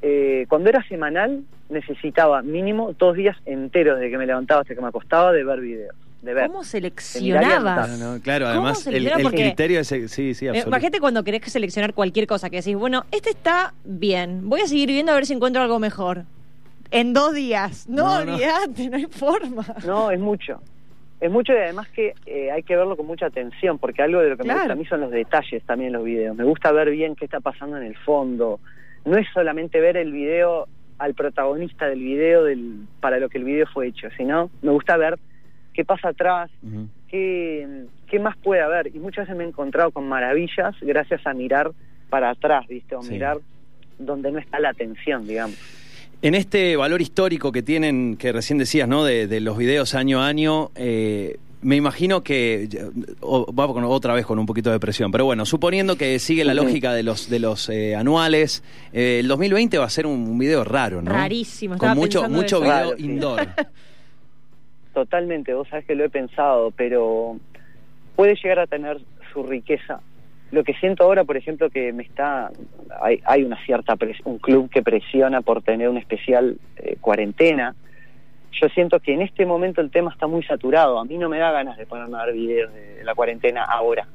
eh, 0.00 0.46
cuando 0.48 0.70
era 0.70 0.82
semanal 0.88 1.42
necesitaba 1.68 2.40
mínimo 2.40 2.94
dos 2.98 3.14
días 3.14 3.36
enteros 3.44 4.00
de 4.00 4.08
que 4.08 4.16
me 4.16 4.24
levantaba 4.24 4.62
hasta 4.62 4.74
que 4.74 4.80
me 4.80 4.86
acostaba 4.88 5.32
de 5.32 5.44
ver 5.44 5.60
videos. 5.60 5.94
De 6.22 6.32
ver. 6.32 6.46
¿Cómo 6.46 6.64
seleccionabas? 6.64 7.98
No, 7.98 8.14
no, 8.14 8.22
claro, 8.22 8.46
¿Cómo 8.46 8.68
además 8.68 8.86
el, 8.86 8.94
libera? 8.94 9.16
el 9.18 9.22
Porque- 9.22 9.36
criterio 9.42 9.80
es, 9.80 9.88
sí, 9.88 10.08
sí, 10.08 10.46
Eh, 10.46 10.48
absoluto. 10.48 10.68
Imagínate 10.68 10.98
cuando 11.00 11.24
querés 11.24 11.42
que 11.42 11.50
seleccionar 11.50 11.92
cualquier 11.92 12.26
cosa, 12.26 12.48
que 12.48 12.56
decís, 12.56 12.74
bueno, 12.74 13.04
este 13.12 13.28
está 13.28 13.74
bien, 13.84 14.48
voy 14.48 14.62
a 14.62 14.66
seguir 14.66 14.88
viendo 14.88 15.12
a 15.12 15.14
ver 15.14 15.26
si 15.26 15.34
encuentro 15.34 15.60
algo 15.60 15.78
mejor. 15.78 16.24
En 16.90 17.12
dos 17.12 17.34
días. 17.34 17.88
No, 17.88 18.02
No, 18.20 18.24
no. 18.24 18.32
olvidate, 18.34 18.88
no 18.90 18.96
hay 18.96 19.06
forma. 19.06 19.64
No, 19.86 20.10
es 20.10 20.20
mucho. 20.20 20.60
Es 21.20 21.30
mucho 21.30 21.52
y 21.54 21.56
además 21.56 21.88
que 21.88 22.14
eh, 22.26 22.50
hay 22.50 22.62
que 22.62 22.76
verlo 22.76 22.96
con 22.96 23.06
mucha 23.06 23.26
atención, 23.26 23.78
porque 23.78 24.02
algo 24.02 24.20
de 24.20 24.30
lo 24.30 24.36
que 24.36 24.44
me 24.44 24.52
gusta 24.54 24.72
a 24.72 24.76
mí 24.76 24.84
son 24.84 25.00
los 25.00 25.10
detalles 25.10 25.62
también 25.64 25.88
en 25.88 25.94
los 25.94 26.04
videos. 26.04 26.36
Me 26.36 26.44
gusta 26.44 26.72
ver 26.72 26.90
bien 26.90 27.16
qué 27.16 27.24
está 27.24 27.40
pasando 27.40 27.78
en 27.78 27.84
el 27.84 27.96
fondo. 27.96 28.60
No 29.06 29.16
es 29.16 29.26
solamente 29.32 29.80
ver 29.80 29.96
el 29.96 30.12
video 30.12 30.68
al 30.98 31.14
protagonista 31.14 31.86
del 31.86 32.00
video 32.00 32.44
del, 32.44 32.86
para 33.00 33.18
lo 33.18 33.28
que 33.30 33.38
el 33.38 33.44
video 33.44 33.66
fue 33.72 33.86
hecho, 33.88 34.08
sino 34.16 34.50
me 34.62 34.70
gusta 34.72 34.96
ver 34.98 35.18
qué 35.72 35.84
pasa 35.84 36.08
atrás, 36.08 36.50
Ujú. 36.62 36.86
qué, 37.08 37.84
qué 38.08 38.18
más 38.18 38.36
puede 38.38 38.60
haber. 38.62 38.88
Y 38.94 38.98
muchas 38.98 39.24
veces 39.26 39.36
me 39.36 39.44
he 39.44 39.48
encontrado 39.48 39.90
con 39.92 40.06
maravillas 40.08 40.74
gracias 40.82 41.26
a 41.26 41.32
mirar 41.34 41.70
para 42.10 42.30
atrás, 42.30 42.66
¿viste? 42.68 42.94
O 42.94 43.02
Sí. 43.02 43.12
mirar 43.12 43.38
donde 43.98 44.30
no 44.32 44.38
está 44.38 44.58
la 44.60 44.68
atención, 44.70 45.26
digamos. 45.26 45.56
En 46.22 46.34
este 46.34 46.76
valor 46.76 47.00
histórico 47.02 47.52
que 47.52 47.62
tienen, 47.62 48.16
que 48.16 48.32
recién 48.32 48.58
decías, 48.58 48.88
¿no? 48.88 49.04
De, 49.04 49.26
de 49.26 49.40
los 49.40 49.56
videos 49.56 49.94
año 49.94 50.20
a 50.22 50.26
año, 50.26 50.70
eh, 50.74 51.36
me 51.62 51.76
imagino 51.76 52.22
que 52.22 52.68
o- 53.20 53.52
va 53.54 53.66
con- 53.68 53.84
otra 53.84 54.14
vez 54.14 54.24
con 54.26 54.38
un 54.38 54.46
poquito 54.46 54.70
de 54.70 54.80
presión, 54.80 55.12
pero 55.12 55.24
bueno, 55.24 55.44
suponiendo 55.44 55.96
que 55.96 56.18
sigue 56.18 56.44
la 56.44 56.54
lógica 56.54 56.94
de 56.94 57.02
los 57.02 57.28
de 57.28 57.38
los 57.38 57.68
eh, 57.68 57.94
anuales, 57.94 58.62
eh, 58.92 59.18
el 59.20 59.28
2020 59.28 59.78
va 59.78 59.84
a 59.84 59.90
ser 59.90 60.06
un 60.06 60.38
video 60.38 60.64
raro, 60.64 61.02
¿no? 61.02 61.12
Rarísimo, 61.12 61.76
Con 61.76 61.94
mucho 61.96 62.28
mucho 62.28 62.56
eso. 62.56 62.60
video 62.60 62.72
Raro, 62.74 62.96
sí. 62.96 63.04
indoor. 63.04 63.46
Totalmente, 64.94 65.52
vos 65.54 65.68
sabés 65.68 65.84
que 65.84 65.94
lo 65.94 66.04
he 66.04 66.08
pensado, 66.10 66.70
pero 66.70 67.36
puede 68.16 68.34
llegar 68.36 68.60
a 68.60 68.66
tener 68.66 68.98
su 69.32 69.42
riqueza. 69.42 70.00
Lo 70.52 70.62
que 70.62 70.74
siento 70.74 71.04
ahora, 71.04 71.24
por 71.24 71.36
ejemplo, 71.36 71.70
que 71.70 71.92
me 71.92 72.04
está 72.04 72.50
hay, 73.00 73.20
hay 73.24 73.42
una 73.42 73.62
cierta 73.64 73.96
pres- 73.96 74.20
un 74.24 74.38
club 74.38 74.70
que 74.70 74.82
presiona 74.82 75.42
por 75.42 75.62
tener 75.62 75.88
un 75.88 75.96
especial 75.98 76.56
eh, 76.76 76.96
cuarentena. 77.00 77.74
Yo 78.52 78.68
siento 78.68 79.00
que 79.00 79.12
en 79.12 79.22
este 79.22 79.44
momento 79.44 79.80
el 79.80 79.90
tema 79.90 80.10
está 80.12 80.26
muy 80.26 80.42
saturado. 80.44 80.98
A 80.98 81.04
mí 81.04 81.18
no 81.18 81.28
me 81.28 81.38
da 81.38 81.50
ganas 81.52 81.76
de 81.76 81.84
ponerme 81.84 82.16
a 82.18 82.24
ver 82.26 82.34
videos 82.34 82.72
de 82.72 83.02
la 83.04 83.14
cuarentena 83.14 83.64
ahora. 83.64 84.06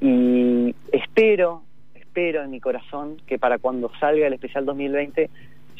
Y 0.00 0.74
espero, 0.92 1.62
espero 1.94 2.42
en 2.42 2.50
mi 2.50 2.58
corazón 2.60 3.18
que 3.26 3.38
para 3.38 3.58
cuando 3.58 3.90
salga 4.00 4.26
el 4.26 4.32
especial 4.32 4.64
2020 4.64 5.28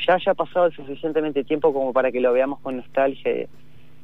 ya 0.06 0.14
haya 0.14 0.34
pasado 0.34 0.66
el 0.66 0.72
suficientemente 0.72 1.42
tiempo 1.44 1.72
como 1.72 1.92
para 1.92 2.10
que 2.12 2.20
lo 2.20 2.32
veamos 2.32 2.60
con 2.60 2.76
nostalgia 2.76 3.46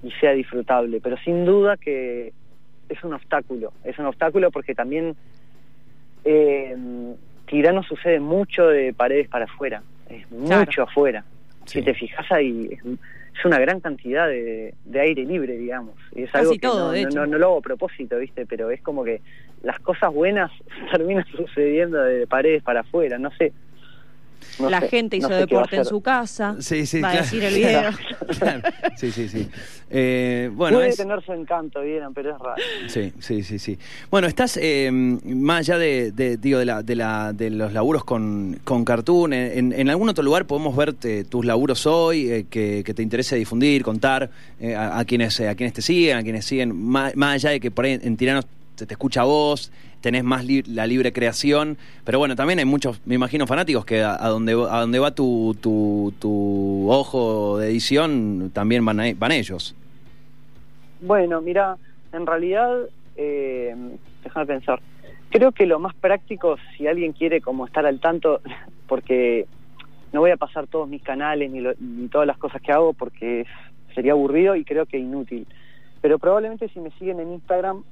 y 0.02 0.10
sea 0.20 0.32
disfrutable. 0.32 1.00
Pero 1.02 1.16
sin 1.18 1.44
duda 1.44 1.76
que 1.76 2.32
es 2.88 3.04
un 3.04 3.14
obstáculo, 3.14 3.72
es 3.84 3.98
un 3.98 4.06
obstáculo 4.06 4.50
porque 4.50 4.74
también 4.74 5.16
Tirano 7.46 7.82
sucede 7.82 8.20
mucho 8.20 8.66
de 8.68 8.92
paredes 8.92 9.28
para 9.28 9.44
afuera, 9.44 9.82
es 10.10 10.26
Claro. 10.26 10.60
mucho 10.66 10.82
afuera. 10.82 11.24
Sí. 11.64 11.78
Si 11.80 11.84
te 11.84 11.94
fijas 11.94 12.30
ahí, 12.32 12.68
es, 12.72 12.80
es 13.38 13.44
una 13.44 13.58
gran 13.58 13.80
cantidad 13.80 14.28
de, 14.28 14.74
de 14.84 15.00
aire 15.00 15.24
libre, 15.24 15.56
digamos. 15.56 15.94
Y 16.14 16.22
es 16.22 16.30
Casi 16.30 16.42
algo 16.42 16.52
que 16.52 16.58
todo, 16.60 16.86
no, 16.86 16.90
de 16.92 17.02
no- 17.02 17.08
hecho. 17.08 17.18
no- 17.20 17.26
no 17.26 17.38
lo 17.38 17.46
hago 17.46 17.58
a 17.58 17.62
propósito, 17.62 18.18
¿viste? 18.18 18.46
Pero 18.46 18.70
es 18.70 18.80
como 18.82 19.04
que 19.04 19.20
las 19.62 19.78
cosas 19.80 20.12
buenas 20.12 20.50
terminan 20.92 21.24
sucediendo 21.26 22.02
de 22.02 22.26
paredes 22.26 22.62
para 22.62 22.80
afuera, 22.80 23.18
no 23.18 23.30
sé. 23.32 23.52
No 24.58 24.70
la 24.70 24.80
sé, 24.80 24.88
gente 24.88 25.16
hizo 25.16 25.28
no 25.28 25.34
sé 25.34 25.40
deporte 25.40 25.76
en 25.76 25.84
su 25.84 26.00
casa. 26.00 26.56
Sí, 26.60 26.86
sí, 26.86 27.00
va 27.00 27.10
claro. 27.10 27.18
a 27.18 27.22
decir 27.22 27.44
el 27.44 27.54
video. 27.54 27.90
Claro. 28.38 28.62
Sí, 28.96 29.12
sí, 29.12 29.28
sí. 29.28 29.48
Eh, 29.88 30.50
bueno, 30.52 30.78
Puede 30.78 30.88
es- 30.88 30.96
tener 30.96 31.22
su 31.24 31.32
encanto, 31.32 31.80
vieron, 31.80 32.12
pero 32.12 32.32
es 32.34 32.38
raro. 32.40 32.60
Sí, 32.88 33.12
sí, 33.20 33.42
sí, 33.44 33.58
sí. 33.60 33.78
Bueno, 34.10 34.26
estás 34.26 34.58
eh, 34.60 34.90
más 34.90 35.60
allá 35.60 35.78
de, 35.78 36.10
de, 36.10 36.36
digo, 36.36 36.58
de, 36.58 36.64
la, 36.64 36.82
de, 36.82 36.96
la, 36.96 37.32
de 37.32 37.50
los 37.50 37.72
laburos 37.72 38.04
con, 38.04 38.58
con 38.64 38.84
Cartoon. 38.84 39.32
En, 39.32 39.72
en 39.72 39.88
algún 39.90 40.08
otro 40.08 40.24
lugar 40.24 40.44
podemos 40.46 40.74
ver 40.76 40.94
eh, 41.04 41.24
tus 41.28 41.44
laburos 41.46 41.86
hoy 41.86 42.28
eh, 42.30 42.46
que, 42.50 42.82
que 42.84 42.94
te 42.94 43.02
interese 43.02 43.36
difundir, 43.36 43.84
contar 43.84 44.28
eh, 44.60 44.74
a, 44.74 44.98
a 44.98 45.04
quienes 45.04 45.38
eh, 45.38 45.48
a 45.48 45.54
quienes 45.54 45.72
te 45.74 45.82
siguen, 45.82 46.16
a 46.16 46.22
quienes 46.24 46.44
siguen, 46.44 46.74
más, 46.76 47.14
más 47.14 47.34
allá 47.36 47.50
de 47.50 47.60
que 47.60 47.70
por 47.70 47.84
ahí 47.84 47.98
en 48.02 48.16
Tiranos 48.16 48.44
se 48.74 48.86
te 48.86 48.94
escucha 48.94 49.20
a 49.20 49.24
vos, 49.24 49.70
tenés 50.00 50.22
más 50.24 50.44
li- 50.44 50.62
la 50.66 50.86
libre 50.86 51.12
creación, 51.12 51.76
pero 52.04 52.18
bueno, 52.18 52.36
también 52.36 52.58
hay 52.58 52.64
muchos, 52.64 53.00
me 53.06 53.14
imagino, 53.14 53.46
fanáticos 53.46 53.84
que 53.84 54.02
a, 54.02 54.14
a 54.24 54.28
donde 54.28 54.52
a 54.52 54.80
donde 54.80 54.98
va 54.98 55.10
tu, 55.12 55.56
tu, 55.60 56.12
tu 56.20 56.90
ojo 56.90 57.58
de 57.58 57.68
edición 57.70 58.50
también 58.52 58.84
van, 58.84 59.00
a- 59.00 59.14
van 59.16 59.32
ellos. 59.32 59.74
Bueno, 61.00 61.40
mira, 61.40 61.76
en 62.12 62.26
realidad, 62.26 62.72
eh, 63.16 63.74
déjame 64.24 64.46
pensar. 64.46 64.80
Creo 65.30 65.52
que 65.52 65.66
lo 65.66 65.78
más 65.78 65.94
práctico, 65.94 66.56
si 66.76 66.86
alguien 66.86 67.12
quiere 67.12 67.40
como 67.40 67.66
estar 67.66 67.84
al 67.86 68.00
tanto, 68.00 68.40
porque 68.88 69.46
no 70.12 70.20
voy 70.20 70.30
a 70.30 70.36
pasar 70.36 70.66
todos 70.66 70.88
mis 70.88 71.02
canales 71.02 71.50
ni, 71.50 71.60
lo- 71.60 71.74
ni 71.78 72.08
todas 72.08 72.26
las 72.26 72.38
cosas 72.38 72.62
que 72.62 72.72
hago 72.72 72.92
porque 72.92 73.44
sería 73.94 74.12
aburrido 74.12 74.56
y 74.56 74.64
creo 74.64 74.86
que 74.86 74.98
inútil. 74.98 75.46
Pero 76.00 76.18
probablemente 76.18 76.68
si 76.68 76.80
me 76.80 76.90
siguen 76.92 77.20
en 77.20 77.32
Instagram, 77.32 77.82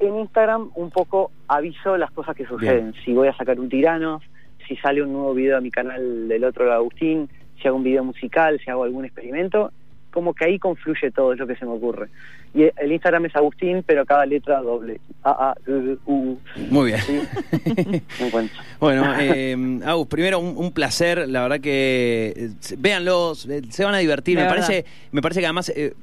en 0.00 0.18
Instagram 0.18 0.70
un 0.74 0.90
poco 0.90 1.30
aviso 1.48 1.96
las 1.96 2.10
cosas 2.10 2.34
que 2.36 2.46
suceden. 2.46 2.94
Si 3.04 3.12
voy 3.12 3.28
a 3.28 3.36
sacar 3.36 3.58
un 3.60 3.68
tirano, 3.68 4.20
si 4.68 4.76
sale 4.76 5.02
un 5.02 5.12
nuevo 5.12 5.34
video 5.34 5.56
a 5.56 5.60
mi 5.60 5.70
canal 5.70 6.28
del 6.28 6.44
otro 6.44 6.64
de 6.66 6.72
Agustín, 6.72 7.28
si 7.60 7.68
hago 7.68 7.76
un 7.76 7.84
video 7.84 8.04
musical, 8.04 8.60
si 8.64 8.70
hago 8.70 8.84
algún 8.84 9.04
experimento, 9.04 9.70
como 10.10 10.32
que 10.32 10.44
ahí 10.44 10.58
confluye 10.58 11.10
todo, 11.10 11.32
es 11.32 11.38
lo 11.38 11.46
que 11.46 11.56
se 11.56 11.64
me 11.64 11.72
ocurre. 11.72 12.08
Y 12.54 12.62
el 12.76 12.92
Instagram 12.92 13.26
es 13.26 13.34
Agustín, 13.34 13.82
pero 13.84 14.06
cada 14.06 14.24
letra 14.26 14.60
doble. 14.62 15.00
A, 15.24 15.50
A, 15.50 15.54
U, 15.66 15.96
U, 16.06 16.38
Muy 16.70 16.86
bien. 16.92 17.00
¿sí? 17.00 17.20
Me 18.20 18.26
encuentro. 18.28 18.62
Bueno, 18.78 19.12
eh, 19.18 19.56
Agus, 19.84 20.06
primero 20.06 20.38
un, 20.38 20.56
un 20.56 20.70
placer, 20.70 21.28
la 21.28 21.42
verdad 21.42 21.58
que 21.60 22.32
eh, 22.36 22.50
se- 22.60 22.76
véanlos, 22.76 23.46
eh, 23.48 23.62
se 23.70 23.84
van 23.84 23.94
a 23.94 23.98
divertir. 23.98 24.38
Me 24.38 24.44
parece, 24.46 24.84
me 25.10 25.20
parece 25.20 25.40
que 25.40 25.46
además 25.46 25.68
eh, 25.74 25.94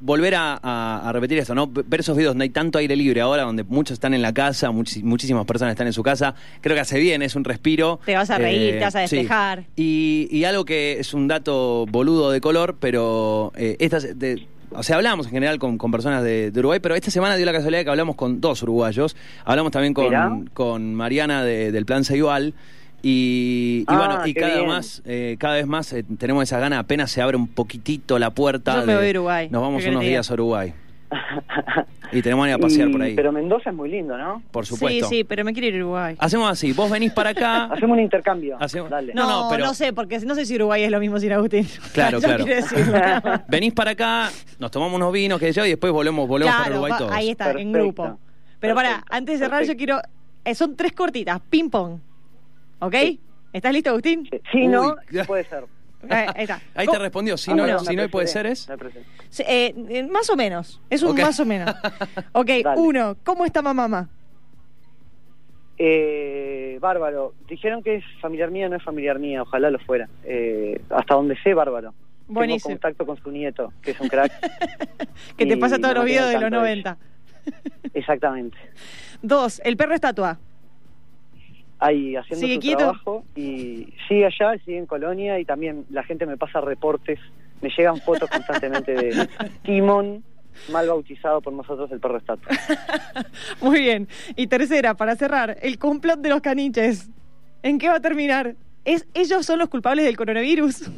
volver 0.00 0.34
a, 0.34 0.58
a- 0.62 1.08
a 1.08 1.12
repetir 1.12 1.38
esto, 1.38 1.54
¿no? 1.54 1.66
Ver 1.66 2.00
esos 2.00 2.16
videos 2.16 2.32
donde 2.32 2.44
hay 2.44 2.50
tanto 2.50 2.78
aire 2.78 2.96
libre 2.96 3.20
ahora, 3.20 3.42
donde 3.42 3.64
muchos 3.64 3.94
están 3.94 4.14
en 4.14 4.22
la 4.22 4.32
casa, 4.32 4.70
muchísimas 4.70 5.44
personas 5.46 5.72
están 5.72 5.86
en 5.86 5.92
su 5.92 6.02
casa, 6.02 6.34
creo 6.60 6.74
que 6.74 6.80
hace 6.80 6.98
bien, 6.98 7.22
es 7.22 7.36
un 7.36 7.44
respiro. 7.44 8.00
Te 8.04 8.14
vas 8.14 8.30
a 8.30 8.38
reír, 8.38 8.74
te 8.78 8.80
vas 8.80 8.94
a 8.96 9.06
sí. 9.06 9.16
despejar. 9.16 9.64
Y, 9.76 10.28
y 10.30 10.44
algo 10.44 10.64
que 10.64 10.98
es 11.00 11.12
un 11.14 11.28
dato 11.28 11.86
boludo 11.90 12.30
de 12.30 12.40
color, 12.40 12.76
pero 12.80 13.52
eh, 13.56 13.76
estas 13.78 14.18
de- 14.18 14.46
o 14.72 14.84
sea, 14.84 14.94
hablamos 14.96 15.26
en 15.26 15.32
general 15.32 15.58
con, 15.58 15.78
con 15.78 15.90
personas 15.90 16.22
de, 16.22 16.52
de 16.52 16.60
Uruguay, 16.60 16.78
pero 16.80 16.94
esta 16.94 17.10
semana 17.10 17.34
dio 17.34 17.44
la 17.44 17.52
casualidad 17.52 17.82
que 17.82 17.90
hablamos 17.90 18.14
con 18.14 18.40
dos 18.40 18.62
uruguayos. 18.62 19.16
Hablamos 19.44 19.72
también 19.72 19.94
con, 19.94 20.46
con 20.54 20.94
Mariana 20.94 21.42
de- 21.44 21.72
del 21.72 21.84
Plan 21.86 22.04
Ceibal. 22.04 22.54
Y, 23.02 23.80
y 23.80 23.84
Ah, 23.86 23.96
bueno, 23.96 24.26
y 24.26 24.34
cada, 24.34 24.62
más, 24.64 25.02
eh, 25.06 25.36
cada 25.38 25.54
vez 25.54 25.66
más 25.66 25.92
eh, 25.92 26.04
tenemos 26.18 26.42
esa 26.42 26.58
gana, 26.58 26.78
apenas 26.78 27.10
se 27.10 27.22
abre 27.22 27.36
un 27.36 27.48
poquitito 27.48 28.18
la 28.18 28.30
puerta. 28.30 28.80
Yo 28.80 28.86
me 28.86 28.92
de- 28.92 28.98
voy 28.98 29.06
a 29.06 29.10
Uruguay. 29.10 29.48
Nos 29.50 29.62
vamos 29.62 29.78
¿Qué 29.78 29.84
querés 29.84 29.94
unos 29.96 30.04
te 30.04 30.08
días 30.10 30.30
a 30.30 30.34
Uruguay. 30.34 30.74
Y 32.12 32.22
tenemos 32.22 32.44
que 32.44 32.50
ir 32.50 32.54
a 32.56 32.58
pasear 32.58 32.88
Y- 32.88 32.92
por 32.92 33.02
ahí. 33.02 33.14
Pero 33.14 33.30
Mendoza 33.30 33.70
es 33.70 33.76
muy 33.76 33.88
lindo, 33.88 34.18
¿no? 34.18 34.42
por 34.50 34.66
supuesto. 34.66 35.08
Sí, 35.08 35.18
sí, 35.18 35.24
pero 35.24 35.44
me 35.44 35.52
quiero 35.52 35.68
ir 35.68 35.74
a 35.74 35.76
Uruguay. 35.84 36.16
Hacemos 36.18 36.50
así, 36.50 36.72
vos 36.72 36.90
venís 36.90 37.12
para 37.12 37.30
acá. 37.30 37.64
Hacemos 37.72 37.96
un 37.96 38.02
intercambio. 38.02 38.56
Hacemos- 38.60 38.90
Dale. 38.90 39.14
No, 39.14 39.22
No, 39.22 39.28
no, 39.30 39.42
no, 39.44 39.48
pero- 39.50 39.74
sé, 39.74 39.92
porque 39.92 40.18
no 40.18 40.34
sé 40.34 40.44
si 40.44 40.56
Uruguay 40.56 40.82
es 40.82 40.90
lo 40.90 40.98
mismo 40.98 41.20
sin 41.20 41.30
Agustín. 41.32 41.68
Claro, 41.94 42.18
Yo 42.20 42.26
claro. 42.28 43.42
Venís 43.48 43.72
para 43.72 43.92
acá, 43.92 44.28
nos 44.58 44.72
tomamos 44.72 44.96
unos 44.96 45.12
vinos, 45.12 45.38
que 45.38 45.52
yo, 45.52 45.64
y 45.64 45.68
después 45.68 45.92
volvemos, 45.92 46.26
volvemos 46.26 46.52
para 46.52 46.64
Claro, 46.64 46.80
Uruguay 46.80 46.92
va- 46.92 46.98
todos. 46.98 47.12
ahí 47.12 47.30
está, 47.30 47.44
en 47.52 47.70
Perfecto. 47.72 47.78
grupo. 47.78 48.18
Pero 48.58 48.74
para, 48.74 48.88
Perfecto, 48.88 49.14
antes 49.16 49.38
de 49.40 49.44
cerrar, 49.46 49.62
yo 49.62 49.66
perfecto. 49.68 49.78
quiero. 50.02 50.02
eh, 50.44 50.54
son 50.56 50.74
tres 50.76 50.92
cortitas, 50.92 51.40
ping 51.48 51.70
pong. 51.70 51.98
¿Ok? 52.80 52.94
Sí. 52.94 53.20
¿Estás 53.52 53.72
listo, 53.72 53.90
Agustín? 53.90 54.28
Sí, 54.30 54.40
Sí, 54.52 54.66
no, 54.66 54.96
puede 55.26 55.44
ser. 55.44 55.64
Eh, 56.02 56.08
ahí 56.34 56.42
está. 56.44 56.60
Ahí 56.74 56.86
¿Cómo- 56.86 56.98
te 56.98 57.02
respondió, 57.02 57.36
si 57.36 57.50
Ah, 57.50 57.54
no, 57.54 57.62
bueno, 57.64 57.78
si 57.80 57.96
no 57.96 58.08
puede 58.08 58.26
ser 58.26 58.46
es. 58.46 58.68
eh, 59.40 59.74
eh, 59.88 60.02
más 60.04 60.30
o 60.30 60.36
menos. 60.36 60.80
Es 60.88 61.02
un 61.02 61.16
más 61.16 61.38
o 61.40 61.44
menos. 61.44 61.74
Ok, 62.32 62.46
Dale. 62.64 62.80
uno. 62.80 63.16
¿Cómo 63.24 63.44
está 63.44 63.60
mamá? 63.62 64.08
Eh, 65.78 66.78
bárbaro. 66.80 67.34
Dijeron 67.48 67.82
que 67.82 67.96
es 67.96 68.04
familiar 68.20 68.50
mía, 68.50 68.68
no 68.68 68.76
es 68.76 68.82
familiar 68.82 69.18
mía. 69.18 69.42
Ojalá 69.42 69.70
lo 69.70 69.78
fuera. 69.80 70.08
Eh, 70.24 70.80
hasta 70.90 71.14
donde 71.14 71.36
sé, 71.42 71.54
bárbaro. 71.54 71.94
Buenísimo. 72.28 72.68
Tengo 72.68 72.80
contacto 72.80 73.06
con 73.06 73.16
su 73.22 73.30
nieto, 73.30 73.72
que 73.82 73.90
es 73.92 74.00
un 74.00 74.08
crack. 74.08 74.32
Que 75.36 75.46
te 75.46 75.56
pasa 75.56 75.76
todos 75.78 75.94
no 75.94 76.00
los 76.00 76.04
videos 76.04 76.28
de 76.28 76.34
los 76.34 76.42
tanto 76.42 76.56
de 76.62 76.62
90. 76.76 76.98
Exactamente. 77.94 78.56
Dos. 79.22 79.60
El 79.64 79.76
perro 79.76 79.94
estatua. 79.94 80.38
Ahí 81.82 82.14
haciendo 82.14 82.40
¿Sigue 82.46 82.54
su 82.56 82.60
quieto? 82.60 82.78
trabajo 82.78 83.24
y 83.34 83.92
sigue 84.06 84.26
allá, 84.26 84.58
sigue 84.64 84.76
en 84.78 84.86
Colonia 84.86 85.38
y 85.40 85.46
también 85.46 85.86
la 85.90 86.02
gente 86.02 86.26
me 86.26 86.36
pasa 86.36 86.60
reportes, 86.60 87.18
me 87.62 87.70
llegan 87.70 87.96
fotos 87.96 88.28
constantemente 88.28 88.92
de 88.94 89.28
Timón, 89.64 90.22
mal 90.70 90.86
bautizado 90.88 91.40
por 91.40 91.54
nosotros 91.54 91.90
el 91.90 91.98
perro 91.98 92.18
estatua. 92.18 92.52
Muy 93.62 93.80
bien. 93.80 94.08
Y 94.36 94.46
tercera, 94.46 94.92
para 94.94 95.16
cerrar, 95.16 95.56
el 95.62 95.78
complot 95.78 96.20
de 96.20 96.28
los 96.28 96.42
caniches. 96.42 97.08
¿En 97.62 97.78
qué 97.78 97.88
va 97.88 97.96
a 97.96 98.00
terminar? 98.00 98.54
¿Es, 98.84 99.06
¿Ellos 99.14 99.46
son 99.46 99.58
los 99.58 99.68
culpables 99.70 100.04
del 100.04 100.16
coronavirus? 100.18 100.90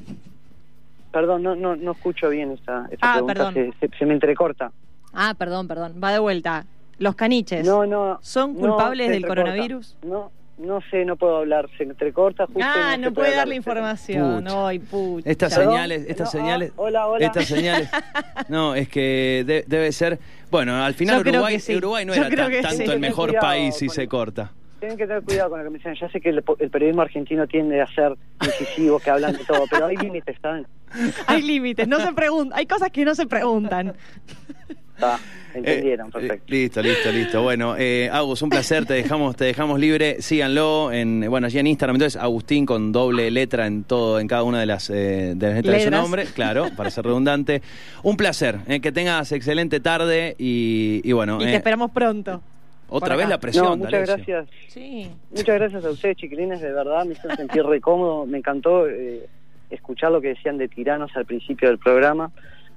Perdón, 1.13 1.43
no, 1.43 1.55
no, 1.55 1.77
no 1.77 1.93
escucho 1.93 2.29
bien 2.31 2.53
esta, 2.53 2.89
esta 2.91 3.07
Ah, 3.09 3.13
pregunta, 3.15 3.35
perdón. 3.35 3.55
Se, 3.55 3.73
se- 3.89 3.97
se 3.99 4.07
me 4.07 4.15
entrecorta. 4.15 4.73
Ah, 5.13 5.35
perdón, 5.39 5.69
perdón. 5.69 6.01
Va 6.03 6.11
de 6.11 6.19
vuelta. 6.19 6.65
Los 6.99 7.15
caniches. 7.17 7.67
No, 7.67 7.85
no. 7.87 8.19
¿Son 8.23 8.55
culpables 8.55 9.09
del 9.09 9.17
entrecorta. 9.17 9.43
coronavirus? 9.43 9.97
No, 10.07 10.31
no 10.63 10.81
sé, 10.91 11.05
no 11.05 11.17
puedo 11.17 11.39
hablar, 11.39 11.69
se 11.77 11.83
entrecorta 11.85 12.47
justo. 12.47 12.61
y 12.61 12.63
Ah, 12.65 12.93
se 12.93 12.99
no 12.99 13.13
puede 13.13 13.35
dar 13.37 13.47
la 13.49 13.55
información. 13.55 14.43
Pucha. 14.45 14.67
Ay, 14.69 14.79
pucha. 14.79 15.31
Estas 15.31 15.55
Perdón, 15.55 15.73
señales, 15.75 16.03
estas 16.09 16.19
no, 16.19 16.41
ah, 16.41 16.43
señales. 16.43 16.73
hola, 16.77 17.07
hola. 17.09 17.27
Estas 17.27 17.47
señales. 17.47 17.91
No, 18.49 18.75
es 18.75 18.89
que 18.89 19.45
de- 19.47 19.65
debe 19.67 19.93
ser. 19.93 20.19
Bueno, 20.51 20.83
al 20.83 20.95
final 20.95 21.23
Yo 21.25 21.31
Uruguay, 21.31 21.61
sí. 21.61 21.77
Uruguay 21.77 22.05
no 22.05 22.15
Yo 22.15 22.25
era 22.25 22.49
tan- 22.51 22.63
tanto 22.63 22.77
sí. 22.85 22.91
el 22.91 23.01
mejor 23.01 23.29
Cuidado 23.31 23.47
país 23.47 23.77
si 23.77 23.89
se 23.89 24.07
corta. 24.09 24.51
Tienen 24.81 24.99
que 24.99 25.07
tener 25.07 25.23
cuidado 25.23 25.51
con 25.51 25.59
lo 25.61 25.65
que 25.65 25.71
me 25.71 25.79
dicen. 25.79 25.95
Ya 25.95 26.09
sé 26.09 26.21
que 26.21 26.31
el, 26.31 26.43
el 26.59 26.71
periodismo 26.71 27.03
argentino 27.03 27.47
tiende 27.47 27.81
a 27.81 27.87
ser 27.87 28.15
incisivo, 28.45 28.99
que 28.99 29.11
hablan 29.11 29.33
de 29.37 29.45
todo, 29.45 29.65
pero 29.71 29.87
hay 29.87 29.97
límites, 29.97 30.37
¿saben? 30.43 30.67
Hay 31.27 31.41
límites, 31.43 31.87
no 31.89 32.01
se 32.01 32.13
preguntan. 32.13 32.59
Hay 32.59 32.67
cosas 32.67 32.91
que 32.91 33.05
no 33.05 33.15
se 33.15 33.27
preguntan. 33.27 33.95
Está, 35.03 35.19
entendieron, 35.55 36.09
Eh, 36.09 36.13
perfecto. 36.13 36.45
eh, 36.47 36.51
listo, 36.57 36.83
listo, 36.83 37.11
listo. 37.13 37.43
Bueno, 37.43 37.75
eh, 37.77 38.09
Agus, 38.13 38.41
un 38.43 38.51
placer, 38.51 38.87
te 38.87 38.95
dejamos, 38.95 39.37
te 39.37 39.45
dejamos 39.45 39.79
libre. 39.81 40.23
Síganlo 40.23 40.93
en, 40.93 41.27
bueno, 41.29 41.47
allí 41.49 41.59
en 41.59 41.67
Instagram, 41.67 41.97
entonces 41.97 42.21
Agustín 42.21 42.65
con 42.65 42.93
doble 42.93 43.31
letra 43.31 43.67
en 43.67 43.85
todo, 43.85 44.21
en 44.21 44.29
cada 44.29 44.45
una 44.45 44.61
de 44.61 44.67
las, 44.67 44.89
eh, 44.91 45.35
de 45.37 45.47
las 45.47 45.55
letras 45.57 45.75
de 45.75 45.81
su 45.81 45.85
Letras. 45.87 46.03
nombre, 46.03 46.25
claro, 46.35 46.67
para 46.77 46.91
ser 46.91 47.05
redundante. 47.05 47.63
Un 48.03 48.17
placer, 48.17 48.59
eh, 48.69 48.81
que 48.81 48.93
tengas 48.93 49.33
excelente 49.33 49.81
tarde 49.81 50.37
y, 50.39 51.01
y 51.05 51.13
bueno, 51.13 51.39
Y 51.41 51.45
eh, 51.45 51.51
te 51.51 51.57
esperamos 51.57 51.91
pronto. 51.91 52.41
otra 52.89 53.17
vez 53.17 53.29
la 53.29 53.39
presión. 53.39 53.65
No, 53.67 53.77
muchas 53.77 54.07
gracias. 54.09 54.47
Sí. 54.69 55.11
Muchas 55.31 55.55
gracias 55.59 55.85
a 55.85 55.91
ustedes, 55.91 56.17
chiquilines, 56.17 56.61
de 56.61 56.73
verdad, 56.73 57.05
me 57.05 57.13
hizo 57.15 57.29
sentir 57.37 57.63
re 57.65 57.81
cómodo. 57.81 58.25
Me 58.27 58.39
encantó 58.39 58.87
eh, 58.89 59.27
escuchar 59.71 60.13
lo 60.13 60.21
que 60.21 60.29
decían 60.29 60.57
de 60.59 60.69
tiranos 60.69 61.11
al 61.17 61.27
principio 61.27 61.69
del 61.69 61.79
programa. 61.79 62.31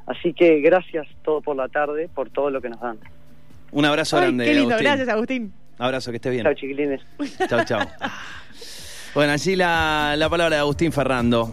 Así 0.07 0.33
que 0.33 0.59
gracias 0.61 1.07
todo 1.23 1.41
por 1.41 1.55
la 1.55 1.67
tarde, 1.67 2.09
por 2.13 2.29
todo 2.29 2.49
lo 2.49 2.61
que 2.61 2.69
nos 2.69 2.79
dan. 2.79 2.97
Un 3.71 3.85
abrazo 3.85 4.17
Ay, 4.17 4.23
grande. 4.23 4.45
qué 4.45 4.53
lindo. 4.53 4.69
Agustín. 4.75 4.85
Gracias, 4.85 5.09
Agustín. 5.09 5.53
Abrazo, 5.77 6.11
que 6.11 6.17
estés 6.17 6.31
bien. 6.31 6.43
Chao, 6.43 6.53
chiquilines. 6.53 7.01
Chao, 7.49 7.63
chao. 7.65 7.79
Bueno, 9.15 9.31
allí 9.31 9.55
la, 9.55 10.15
la 10.17 10.27
palabra 10.29 10.57
de 10.57 10.59
Agustín 10.59 10.91
Ferrando. 10.91 11.49